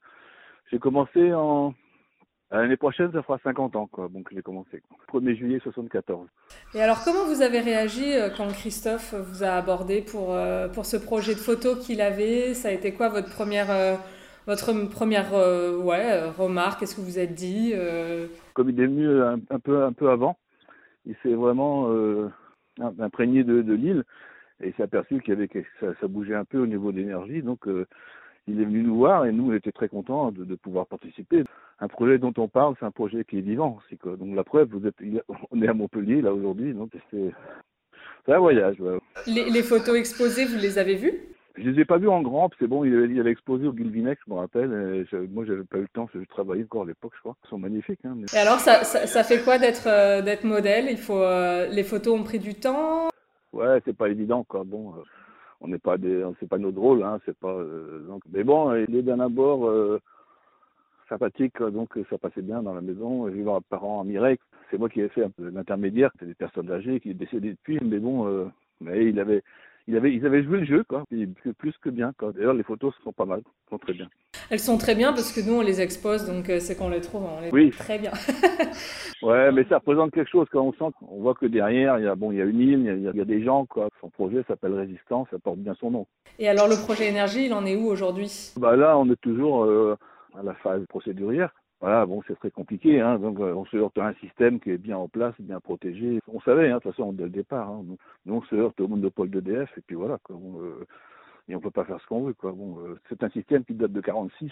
J'ai 0.70 0.78
commencé 0.78 1.32
en 1.32 1.74
L'année 2.52 2.76
prochaine, 2.76 3.10
ça 3.10 3.24
fera 3.24 3.40
50 3.42 3.74
ans, 3.74 3.88
quoi. 3.88 4.08
Donc, 4.08 4.28
j'ai 4.32 4.40
commencé. 4.40 4.80
1er 5.12 5.34
juillet 5.36 5.58
74. 5.64 6.28
Et 6.74 6.80
alors, 6.80 7.02
comment 7.04 7.26
vous 7.26 7.42
avez 7.42 7.58
réagi 7.58 8.12
euh, 8.12 8.28
quand 8.36 8.46
Christophe 8.52 9.14
vous 9.14 9.42
a 9.42 9.48
abordé 9.48 10.00
pour, 10.00 10.32
euh, 10.32 10.68
pour 10.68 10.86
ce 10.86 10.96
projet 10.96 11.34
de 11.34 11.40
photo 11.40 11.74
qu'il 11.74 12.00
avait? 12.00 12.54
Ça 12.54 12.68
a 12.68 12.70
été 12.70 12.92
quoi 12.92 13.08
votre 13.08 13.30
première, 13.30 13.72
euh, 13.72 13.96
votre 14.46 14.72
première 14.88 15.32
ouais, 15.34 16.30
remarque? 16.38 16.78
Qu'est-ce 16.78 16.94
que 16.94 17.00
vous 17.00 17.18
êtes 17.18 17.34
dit 17.34 17.74
Comme 18.54 18.70
il 18.70 18.80
est 18.80 18.86
venu 18.86 19.20
un, 19.20 19.58
peu, 19.58 19.82
un 19.82 19.92
peu 19.92 20.08
avant, 20.08 20.38
il 21.04 21.16
s'est 21.24 21.34
vraiment 21.34 21.90
imprégné 23.00 23.42
de, 23.42 23.60
de 23.60 23.74
l'île 23.74 24.04
et 24.62 24.68
il 24.68 24.74
s'est 24.74 24.82
aperçu 24.82 25.20
qu'il 25.20 25.34
y 25.34 25.36
avait 25.36 25.48
ça, 25.80 25.88
ça, 26.00 26.08
bougeait 26.08 26.34
un 26.34 26.44
peu 26.44 26.58
au 26.58 26.66
niveau 26.66 26.92
de 26.92 26.98
l'énergie, 26.98 27.42
donc 27.42 27.66
euh, 27.68 27.86
il 28.46 28.60
est 28.60 28.64
venu 28.64 28.82
nous 28.82 28.96
voir 28.96 29.26
et 29.26 29.32
nous 29.32 29.50
on 29.50 29.54
était 29.54 29.72
très 29.72 29.88
contents 29.88 30.30
de, 30.30 30.44
de, 30.44 30.54
pouvoir 30.54 30.86
participer. 30.86 31.44
Un 31.80 31.88
projet 31.88 32.18
dont 32.18 32.32
on 32.38 32.48
parle, 32.48 32.74
c'est 32.78 32.86
un 32.86 32.90
projet 32.90 33.24
qui 33.24 33.38
est 33.38 33.42
vivant. 33.42 33.78
C'est 33.90 33.98
que, 33.98 34.16
donc 34.16 34.34
la 34.34 34.44
preuve, 34.44 34.68
vous 34.70 34.86
êtes, 34.86 34.96
on 35.50 35.62
est 35.62 35.68
à 35.68 35.74
Montpellier 35.74 36.22
là 36.22 36.32
aujourd'hui, 36.32 36.72
donc 36.72 36.90
c'est, 37.10 37.32
c'est 38.24 38.32
un 38.32 38.38
voyage. 38.38 38.76
Les, 39.26 39.50
les, 39.50 39.62
photos 39.62 39.96
exposées, 39.96 40.46
vous 40.46 40.58
les 40.58 40.78
avez 40.78 40.94
vues? 40.94 41.20
Je 41.58 41.70
les 41.70 41.80
ai 41.80 41.84
pas 41.86 41.96
vues 41.96 42.08
en 42.08 42.20
grand, 42.20 42.50
que 42.50 42.66
bon, 42.66 42.84
il 42.84 42.94
avait, 42.94 43.08
il 43.08 43.18
avait 43.18 43.30
exposé 43.30 43.66
au 43.66 43.72
Guilvinec, 43.72 44.18
je 44.26 44.32
me 44.32 44.38
rappelle. 44.38 45.06
Je, 45.10 45.16
moi, 45.16 45.44
j'avais 45.46 45.64
pas 45.64 45.78
eu 45.78 45.82
le 45.82 45.88
temps, 45.88 46.08
je 46.14 46.20
travaillais 46.28 46.64
encore 46.64 46.82
à 46.82 46.86
l'époque, 46.86 47.12
je 47.14 47.20
crois. 47.20 47.36
Ils 47.44 47.48
sont 47.48 47.58
magnifiques. 47.58 48.00
Hein, 48.04 48.16
Et 48.34 48.36
alors, 48.36 48.58
ça, 48.58 48.84
ça, 48.84 49.06
ça, 49.06 49.24
fait 49.24 49.42
quoi 49.42 49.58
d'être 49.58 49.86
euh, 49.86 50.20
d'être 50.20 50.44
modèle? 50.44 50.86
Il 50.90 50.98
faut, 50.98 51.22
euh, 51.22 51.66
les 51.68 51.82
photos 51.82 52.20
ont 52.20 52.24
pris 52.24 52.38
du 52.38 52.54
temps? 52.54 53.08
Ouais, 53.52 53.80
c'est 53.84 53.96
pas 53.96 54.08
évident, 54.08 54.44
quoi. 54.44 54.64
Bon, 54.64 54.94
euh, 54.94 55.02
on 55.60 55.68
n'est 55.68 55.78
pas 55.78 55.98
des, 55.98 56.24
c'est 56.40 56.48
pas 56.48 56.58
notre 56.58 56.78
rôle, 56.78 57.02
hein, 57.02 57.20
c'est 57.24 57.36
pas. 57.36 57.52
Euh, 57.52 58.06
donc, 58.06 58.22
mais 58.30 58.44
bon, 58.44 58.74
il 58.74 58.94
est 58.94 59.02
d'un 59.02 59.20
abord 59.20 59.68
euh, 59.68 60.00
sympathique, 61.08 61.62
donc 61.62 61.98
ça 62.10 62.18
passait 62.18 62.42
bien 62.42 62.62
dans 62.62 62.74
la 62.74 62.80
maison. 62.80 63.28
Eu 63.28 63.48
un 63.48 63.60
parent 63.60 64.00
à 64.00 64.04
Mirex, 64.04 64.42
c'est 64.70 64.78
moi 64.78 64.88
qui 64.88 65.00
ai 65.00 65.08
fait 65.08 65.26
l'intermédiaire, 65.38 66.10
c'est 66.18 66.26
des 66.26 66.34
personnes 66.34 66.70
âgées 66.70 67.00
qui 67.00 67.10
est 67.10 67.14
décédé 67.14 67.50
depuis, 67.50 67.78
mais 67.82 67.98
bon, 67.98 68.50
mais 68.80 69.06
il 69.06 69.18
avait, 69.20 69.42
il 69.86 69.96
avait, 69.96 70.14
ils 70.14 70.26
avaient 70.26 70.42
joué 70.42 70.58
le 70.60 70.66
jeu, 70.66 70.84
quoi. 70.84 71.04
plus 71.58 71.78
que 71.78 71.90
bien, 71.90 72.12
quoi. 72.18 72.32
D'ailleurs, 72.32 72.54
les 72.54 72.64
photos 72.64 72.94
sont 73.04 73.12
pas 73.12 73.24
mal, 73.24 73.42
sont 73.70 73.78
très 73.78 73.92
bien. 73.92 74.08
Elles 74.50 74.60
sont 74.60 74.78
très 74.78 74.94
bien 74.94 75.12
parce 75.12 75.32
que 75.32 75.40
nous, 75.40 75.54
on 75.54 75.60
les 75.60 75.80
expose, 75.80 76.26
donc 76.26 76.48
euh, 76.48 76.60
c'est 76.60 76.76
qu'on 76.76 76.88
les 76.88 77.00
trouve, 77.00 77.24
on 77.24 77.40
les 77.40 77.50
oui. 77.50 77.70
trouve 77.70 77.84
très 77.84 77.98
bien. 77.98 78.12
ouais, 79.22 79.50
mais 79.52 79.64
ça 79.68 79.78
représente 79.78 80.12
quelque 80.12 80.30
chose 80.30 80.46
quand 80.52 80.62
on 80.62 80.72
sent, 80.72 80.94
on 81.08 81.20
voit 81.20 81.34
que 81.34 81.46
derrière, 81.46 81.98
il 81.98 82.04
y 82.04 82.08
a, 82.08 82.14
bon, 82.14 82.30
il 82.30 82.38
y 82.38 82.42
a 82.42 82.44
une 82.44 82.60
île, 82.60 82.80
il 82.80 83.02
y 83.02 83.08
a, 83.08 83.10
il 83.10 83.18
y 83.18 83.20
a 83.20 83.24
des 83.24 83.42
gens, 83.42 83.66
quoi. 83.66 83.88
Son 84.00 84.08
projet 84.10 84.44
s'appelle 84.46 84.74
Résistance, 84.74 85.28
ça 85.30 85.38
porte 85.38 85.58
bien 85.58 85.74
son 85.80 85.90
nom. 85.90 86.06
Et 86.38 86.48
alors, 86.48 86.68
le 86.68 86.76
projet 86.76 87.08
énergie, 87.08 87.46
il 87.46 87.52
en 87.52 87.66
est 87.66 87.76
où 87.76 87.86
aujourd'hui? 87.86 88.52
Bah 88.56 88.76
là, 88.76 88.96
on 88.98 89.10
est 89.10 89.20
toujours 89.20 89.64
euh, 89.64 89.96
à 90.38 90.42
la 90.42 90.54
phase 90.54 90.84
procédurière. 90.86 91.50
Voilà, 91.80 92.06
bon, 92.06 92.22
c'est 92.26 92.38
très 92.38 92.50
compliqué, 92.50 93.00
hein, 93.00 93.18
donc 93.18 93.38
euh, 93.38 93.52
on 93.52 93.66
se 93.66 93.76
heurte 93.76 93.98
à 93.98 94.06
un 94.06 94.14
système 94.14 94.60
qui 94.60 94.70
est 94.70 94.78
bien 94.78 94.96
en 94.96 95.08
place, 95.08 95.34
bien 95.38 95.60
protégé. 95.60 96.20
On 96.26 96.40
savait, 96.40 96.70
hein, 96.70 96.76
de 96.76 96.82
toute 96.82 96.92
façon, 96.92 97.12
dès 97.12 97.24
le 97.24 97.30
départ, 97.30 97.68
hein, 97.68 97.84
nous, 98.24 98.34
on 98.34 98.42
se 98.42 98.54
heurte 98.54 98.80
au 98.80 98.88
monopole 98.88 99.28
d'EDF, 99.28 99.70
et 99.76 99.82
puis 99.86 99.94
voilà, 99.94 100.18
quoi, 100.22 100.36
euh, 100.36 100.86
et 101.48 101.54
on 101.54 101.60
peut 101.60 101.70
pas 101.70 101.84
faire 101.84 102.00
ce 102.00 102.06
qu'on 102.06 102.24
veut, 102.24 102.34
quoi. 102.34 102.52
Bon, 102.52 102.78
euh, 102.80 102.98
c'est 103.08 103.22
un 103.22 103.30
système 103.30 103.64
qui 103.64 103.74
date 103.74 103.92
de 103.92 104.00
46, 104.00 104.50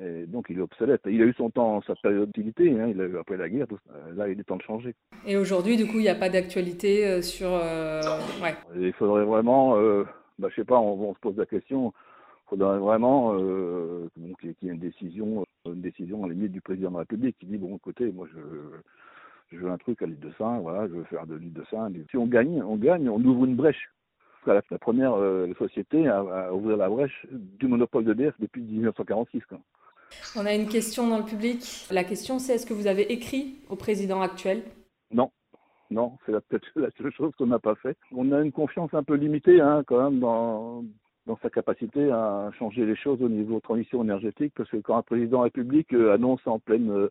et 0.00 0.26
donc 0.26 0.46
il 0.48 0.58
est 0.58 0.62
obsolète. 0.62 1.02
Il 1.06 1.22
a 1.22 1.24
eu 1.24 1.34
son 1.34 1.50
temps, 1.50 1.82
sa 1.82 1.94
période 1.96 2.30
d'utilité, 2.32 2.70
hein, 2.80 2.88
il 2.88 3.00
a 3.00 3.04
eu 3.04 3.18
après 3.18 3.36
la 3.36 3.48
guerre, 3.48 3.66
là 4.14 4.28
il 4.28 4.40
est 4.40 4.44
temps 4.44 4.56
de 4.56 4.62
changer. 4.62 4.94
Et 5.26 5.36
aujourd'hui, 5.36 5.76
du 5.76 5.86
coup, 5.86 5.98
il 5.98 6.02
n'y 6.02 6.08
a 6.08 6.14
pas 6.14 6.28
d'actualité 6.28 7.22
sur... 7.22 7.50
ouais. 7.50 8.54
Il 8.76 8.92
faudrait 8.94 9.24
vraiment, 9.24 9.76
bah, 10.38 10.48
je 10.50 10.56
sais 10.56 10.64
pas, 10.64 10.78
on, 10.78 11.10
on 11.10 11.14
se 11.14 11.20
pose 11.20 11.36
la 11.36 11.46
question, 11.46 11.92
il 12.46 12.48
faudrait 12.50 12.78
vraiment 12.78 13.34
euh, 13.34 14.08
qu'il 14.40 14.54
y 14.62 14.68
ait 14.68 14.72
une 14.72 14.78
décision 14.78 15.44
une 15.64 15.80
décision 15.80 16.24
à 16.24 16.28
la 16.28 16.34
limite 16.34 16.52
du 16.52 16.60
président 16.60 16.90
de 16.90 16.94
la 16.94 17.00
République 17.00 17.38
qui 17.38 17.46
dit 17.46 17.56
bon 17.56 17.76
écoutez 17.76 18.10
moi 18.10 18.26
je 18.34 18.40
je 19.52 19.58
veux 19.58 19.70
un 19.70 19.78
truc 19.78 20.02
à 20.02 20.06
l'île 20.06 20.18
de 20.18 20.32
Saint, 20.38 20.58
voilà, 20.60 20.88
je 20.88 20.94
veux 20.94 21.04
faire 21.04 21.26
de 21.26 21.34
l'île 21.34 21.52
de 21.52 21.64
Saint. 21.70 21.90
Si 22.10 22.16
on 22.16 22.26
gagne, 22.26 22.62
on 22.62 22.76
gagne, 22.76 23.08
on 23.08 23.22
ouvre 23.22 23.44
une 23.44 23.54
brèche. 23.54 23.90
La, 24.46 24.60
la, 24.70 24.78
première 24.78 25.14
euh, 25.14 25.52
société 25.58 26.08
à, 26.08 26.18
à, 26.18 26.52
ouvrir 26.52 26.76
la 26.76 26.88
brèche 26.88 27.26
du 27.30 27.68
monopole 27.68 28.04
d'EDF 28.04 28.34
depuis 28.40 28.62
1946. 28.62 29.42
Quoi. 29.48 29.58
On 30.36 30.46
a 30.46 30.54
une 30.54 30.68
question 30.68 31.08
dans 31.08 31.18
le 31.18 31.24
public. 31.24 31.86
La 31.90 32.04
question 32.04 32.38
c'est 32.38 32.54
est-ce 32.54 32.66
que 32.66 32.74
vous 32.74 32.86
avez 32.86 33.12
écrit 33.12 33.56
au 33.68 33.76
président 33.76 34.20
actuel? 34.20 34.62
Non. 35.12 35.30
Non, 35.90 36.16
c'est 36.24 36.32
peut-être 36.32 36.66
la 36.76 36.88
seule 36.96 37.12
chose 37.12 37.32
qu'on 37.38 37.46
n'a 37.46 37.58
pas 37.58 37.74
fait. 37.76 37.96
On 38.12 38.32
a 38.32 38.40
une 38.40 38.52
confiance 38.52 38.92
un 38.94 39.02
peu 39.02 39.14
limitée 39.14 39.60
hein, 39.60 39.82
quand 39.86 40.02
même 40.02 40.20
dans, 40.20 40.84
dans 41.26 41.38
sa 41.42 41.50
capacité 41.50 42.10
à 42.10 42.50
changer 42.58 42.84
les 42.86 42.96
choses 42.96 43.22
au 43.22 43.28
niveau 43.28 43.60
transition 43.60 44.02
énergétique, 44.02 44.54
parce 44.56 44.70
que 44.70 44.78
quand 44.78 44.96
un 44.96 45.02
président 45.02 45.38
de 45.38 45.42
la 45.42 45.42
République 45.44 45.92
euh, 45.92 46.14
annonce 46.14 46.40
en 46.46 46.58
pleine 46.58 46.90
euh, 46.90 47.10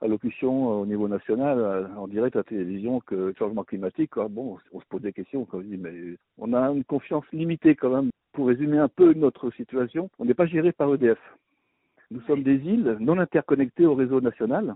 allocution 0.00 0.70
euh, 0.70 0.82
au 0.82 0.86
niveau 0.86 1.08
national, 1.08 1.90
en 1.96 2.08
direct 2.08 2.36
à 2.36 2.40
la 2.40 2.44
télévision, 2.44 3.00
que 3.00 3.14
le 3.14 3.34
changement 3.38 3.64
climatique, 3.64 4.14
bon, 4.30 4.58
on 4.72 4.80
se 4.80 4.86
pose 4.86 5.02
des 5.02 5.12
questions, 5.12 5.46
on 5.52 5.60
dit, 5.60 5.76
mais 5.76 6.16
on 6.38 6.52
a 6.52 6.70
une 6.70 6.84
confiance 6.84 7.24
limitée 7.32 7.74
quand 7.74 7.90
même. 7.90 8.10
Pour 8.32 8.48
résumer 8.48 8.78
un 8.78 8.88
peu 8.88 9.14
notre 9.14 9.50
situation, 9.52 10.10
on 10.18 10.26
n'est 10.26 10.34
pas 10.34 10.46
géré 10.46 10.72
par 10.72 10.92
EDF. 10.92 11.18
Nous 12.10 12.20
sommes 12.22 12.42
des 12.42 12.56
îles 12.56 12.98
non 13.00 13.18
interconnectées 13.18 13.86
au 13.86 13.94
réseau 13.94 14.20
national, 14.20 14.74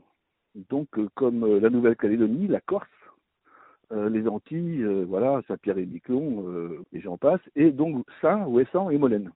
donc 0.71 0.89
comme 1.15 1.59
la 1.59 1.69
Nouvelle-Calédonie, 1.69 2.49
la 2.49 2.61
Corse, 2.61 2.89
euh, 3.93 4.09
les 4.09 4.29
Antilles, 4.29 4.83
euh, 4.83 5.05
voilà, 5.09 5.43
Saint-Pierre 5.49 5.79
et 5.79 5.87
Miquelon, 5.87 6.45
euh, 6.49 6.79
et 6.93 7.01
j'en 7.01 7.19
passe, 7.19 7.41
et 7.57 7.73
donc 7.73 8.05
Saint, 8.21 8.47
Ouessant 8.47 8.89
et 8.91 8.99
Molène. 8.99 9.33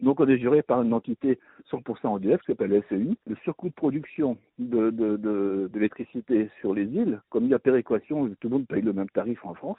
Donc 0.00 0.20
on 0.20 0.28
est 0.28 0.38
géré 0.38 0.62
par 0.62 0.82
une 0.82 0.94
entité 0.94 1.38
100% 1.70 2.18
EDF 2.18 2.40
qui 2.40 2.46
s'appelle 2.46 2.82
SEI. 2.88 3.16
Le 3.26 3.36
surcoût 3.44 3.68
de 3.68 3.74
production 3.74 4.38
de, 4.58 5.70
l'électricité 5.74 6.50
sur 6.60 6.74
les 6.74 6.84
îles, 6.84 7.20
comme 7.28 7.44
il 7.44 7.50
y 7.50 7.54
a 7.54 7.58
péréquation, 7.58 8.28
tout 8.40 8.48
le 8.48 8.56
monde 8.56 8.66
paye 8.66 8.82
le 8.82 8.92
même 8.92 9.10
tarif 9.10 9.44
en 9.44 9.54
France, 9.54 9.78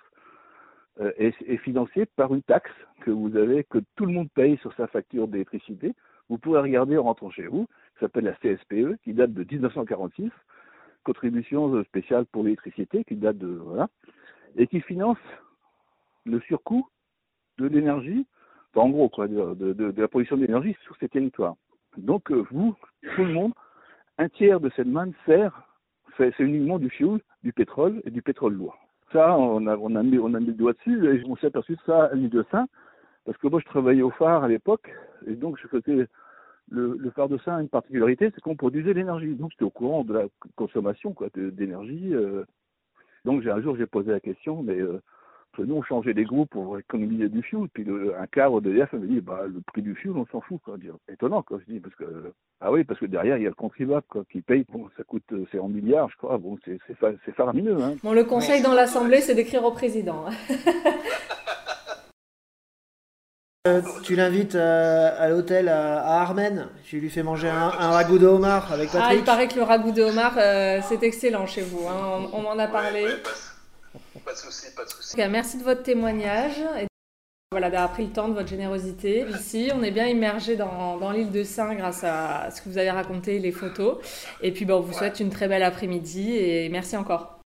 euh, 0.99 1.12
est, 1.17 1.34
est, 1.47 1.57
financé 1.57 2.05
par 2.05 2.34
une 2.34 2.43
taxe 2.43 2.71
que 3.01 3.12
vous 3.12 3.36
avez, 3.36 3.63
que 3.63 3.79
tout 3.95 4.05
le 4.05 4.13
monde 4.13 4.29
paye 4.34 4.57
sur 4.57 4.73
sa 4.73 4.88
facture 4.88 5.27
d'électricité. 5.27 5.93
Vous 6.29 6.38
pourrez 6.38 6.62
regarder 6.62 6.97
en 6.97 7.03
rentrant 7.03 7.31
chez 7.31 7.47
vous, 7.47 7.65
qui 7.93 8.01
s'appelle 8.01 8.25
la 8.25 8.34
CSPE, 8.34 9.01
qui 9.03 9.13
date 9.13 9.34
de 9.34 9.45
1946 9.49 10.29
contribution 11.03 11.84
spéciale 11.86 12.25
pour 12.25 12.43
l'électricité 12.43 13.03
qui 13.03 13.15
date 13.15 13.38
de 13.38 13.47
voilà 13.47 13.89
et 14.55 14.67
qui 14.67 14.81
finance 14.81 15.17
le 16.25 16.39
surcoût 16.41 16.88
de 17.57 17.67
l'énergie, 17.67 18.25
en 18.75 18.89
gros 18.89 19.10
quoi, 19.10 19.27
de, 19.27 19.93
la 19.97 20.07
production 20.07 20.38
d'énergie 20.38 20.75
sur 20.84 20.95
ces 20.97 21.10
territoires. 21.10 21.55
Donc 21.97 22.31
euh, 22.31 22.45
vous, 22.51 22.75
tout 23.15 23.23
le 23.25 23.34
monde, 23.34 23.53
un 24.17 24.29
tiers 24.29 24.60
de 24.60 24.71
cette 24.75 24.88
manne 24.88 25.13
sert, 25.25 25.63
c'est 26.17 26.39
uniquement 26.39 26.79
du 26.79 26.89
fioul, 26.89 27.19
du 27.43 27.53
pétrole 27.53 28.01
et 28.05 28.12
du 28.12 28.21
pétrole 28.21 28.53
lourd. 28.53 28.77
Ça, 29.12 29.38
on 29.38 29.65
a, 29.67 30.03
mis, 30.03 30.15
le 30.15 30.53
doigt 30.53 30.73
dessus 30.73 31.05
et 31.05 31.23
on 31.27 31.36
s'est 31.36 31.47
aperçu 31.47 31.73
de 31.73 31.81
ça 31.86 32.05
à 32.05 32.15
l'île 32.15 32.29
de 32.29 32.45
Saint, 32.51 32.67
parce 33.25 33.38
que 33.38 33.47
moi 33.47 33.60
je 33.60 33.65
travaillais 33.65 34.01
au 34.01 34.12
phare 34.12 34.43
à 34.43 34.47
l'époque 34.47 34.89
et 35.27 35.36
donc 35.36 35.60
le, 36.69 37.10
phare 37.13 37.27
de 37.27 37.38
Saint 37.39 37.57
a 37.57 37.62
une 37.62 37.69
particularité, 37.69 38.31
c'est 38.34 38.41
qu'on 38.41 38.55
produisait 38.55 38.93
l'énergie. 38.93 39.36
Donc 39.36 39.51
j'étais 39.51 39.65
au 39.65 39.69
courant 39.69 40.03
de 40.03 40.13
la 40.13 40.26
consommation 40.55 41.13
d'énergie. 41.36 42.13
Euh. 42.13 42.45
Donc 43.26 43.45
un 43.45 43.61
jour 43.61 43.76
j'ai 43.76 43.86
posé 43.86 44.11
la 44.11 44.22
question, 44.22 44.63
mais 44.63 44.80
euh, 44.80 45.01
nous, 45.60 45.76
on 45.76 45.84
changeait 45.84 46.14
les 46.14 46.24
groupes 46.24 46.49
pour 46.49 46.80
économiser 46.80 47.30
du 47.30 47.41
fuel. 47.43 47.68
Puis 47.74 47.86
un 48.18 48.28
cadre 48.28 48.62
d'EDF 48.62 48.93
avait 48.93 49.08
dit, 49.08 49.22
bah, 49.22 49.41
le 49.47 49.62
prix 49.62 49.82
du 49.82 49.95
fuel, 49.95 50.14
on 50.16 50.26
s'en 50.28 50.41
fout. 50.41 50.60
Quoi. 50.64 50.78
Étonnant, 51.12 51.41
quoi, 51.43 51.60
je 51.66 51.74
dis, 51.74 51.80
parce 51.80 51.95
que, 51.95 52.34
ah 52.62 52.72
oui, 52.72 52.84
parce 52.84 52.99
que 52.99 53.06
derrière, 53.06 53.38
il 53.38 53.43
y 53.43 53.47
a 53.47 53.49
le 53.49 53.56
contribuable 53.56 54.06
quoi, 54.10 54.24
qui 54.32 54.41
paye. 54.41 54.66
Bon, 54.72 54.88
ça 54.97 55.04
coûte, 55.04 55.24
c'est 55.52 55.60
en 55.60 55.68
milliards, 55.68 56.10
je 56.10 56.18
crois. 56.18 56.38
Bon, 56.38 56.58
c'est 56.66 57.36
faramineux. 57.36 57.82
Hein. 57.82 57.95
Bon, 58.04 58.14
le 58.14 58.24
conseil 58.24 58.62
dans 58.62 58.74
l'Assemblée, 58.74 59.22
c'est 59.22 59.36
d'écrire 59.36 59.64
au 59.64 59.72
président. 59.72 60.26
Euh, 63.68 63.84
tu 64.02 64.16
l'invites 64.16 64.56
à, 64.56 65.30
l'hôtel 65.30 65.70
à, 65.70 66.22
Armen, 66.22 66.68
tu 66.84 66.99
lui 66.99 67.12
fais 67.12 67.22
manger 67.22 67.47
un, 67.47 67.70
ragoût 67.70 68.18
de 68.18 68.26
homard 68.26 68.74
avec 68.74 68.91
Patrick. 68.91 69.08
Ah, 69.08 69.14
il 69.14 69.24
paraît 69.24 69.47
que 69.47 69.54
le 69.54 69.62
ragoût 69.62 69.91
de 69.91 70.02
homard, 70.02 70.34
euh, 70.38 70.80
c'est 70.89 71.04
excellent 71.04 71.45
chez 71.45 71.62
vous, 71.62 71.88
hein. 71.88 72.28
on, 72.34 72.41
m'en 72.41 72.58
a 72.58 72.66
parlé. 72.66 73.06
Pas, 74.26 74.34
de 74.34 74.38
souci, 74.38 74.68
pas 74.76 74.86
de 74.86 74.89
souci. 74.89 75.16
merci 75.30 75.58
de 75.58 75.64
votre 75.64 75.84
témoignage. 75.84 76.58
Et 76.80 76.88
voilà, 77.52 77.70
d'avoir 77.70 77.92
pris 77.92 78.06
le 78.06 78.12
temps 78.12 78.30
de 78.30 78.34
votre 78.34 78.48
générosité. 78.48 79.26
Ici, 79.30 79.72
on 79.74 79.84
est 79.84 79.92
bien 79.92 80.08
immergé 80.08 80.56
dans, 80.56 80.98
dans 80.98 81.12
l'île 81.12 81.32
de 81.32 81.44
Saint 81.44 81.76
grâce 81.76 82.04
à 82.04 82.50
ce 82.52 82.62
que 82.62 82.70
vous 82.70 82.78
avez 82.78 82.92
raconté, 82.92 83.39
les 83.39 83.52
photos. 83.52 83.98
Et 84.42 84.52
puis, 84.52 84.66
bon, 84.66 84.76
on 84.76 84.82
vous 84.82 84.94
souhaite 84.94 85.20
une 85.20 85.30
très 85.30 85.48
belle 85.48 85.64
après-midi 85.64 86.34
et 86.38 86.70
merci 86.70 86.96
encore. 86.96 87.42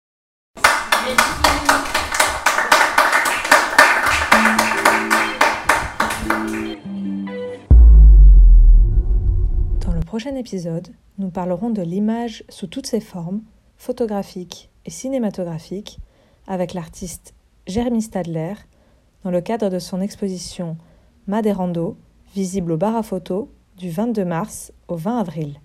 prochain 10.11 10.35
épisode, 10.35 10.89
nous 11.19 11.31
parlerons 11.31 11.71
de 11.71 11.83
l'image 11.83 12.43
sous 12.49 12.67
toutes 12.67 12.89
ses 12.89 12.99
formes, 12.99 13.43
photographiques 13.77 14.69
et 14.85 14.91
cinématographiques, 14.91 16.01
avec 16.51 16.75
l'artiste 16.75 17.33
Jérémy 17.69 18.03
Stadler, 18.03 18.55
dans 19.23 19.31
le 19.31 19.41
cadre 19.41 19.71
de 19.71 19.79
son 19.79 20.01
exposition 20.01 20.77
Maderando, 21.29 21.97
visible 22.35 22.73
au 22.73 22.77
bar 22.77 22.97
à 22.97 23.05
photo 23.05 23.53
du 23.77 23.89
22 23.89 24.25
mars 24.25 24.73
au 24.89 24.97
20 24.97 25.21
avril. 25.21 25.61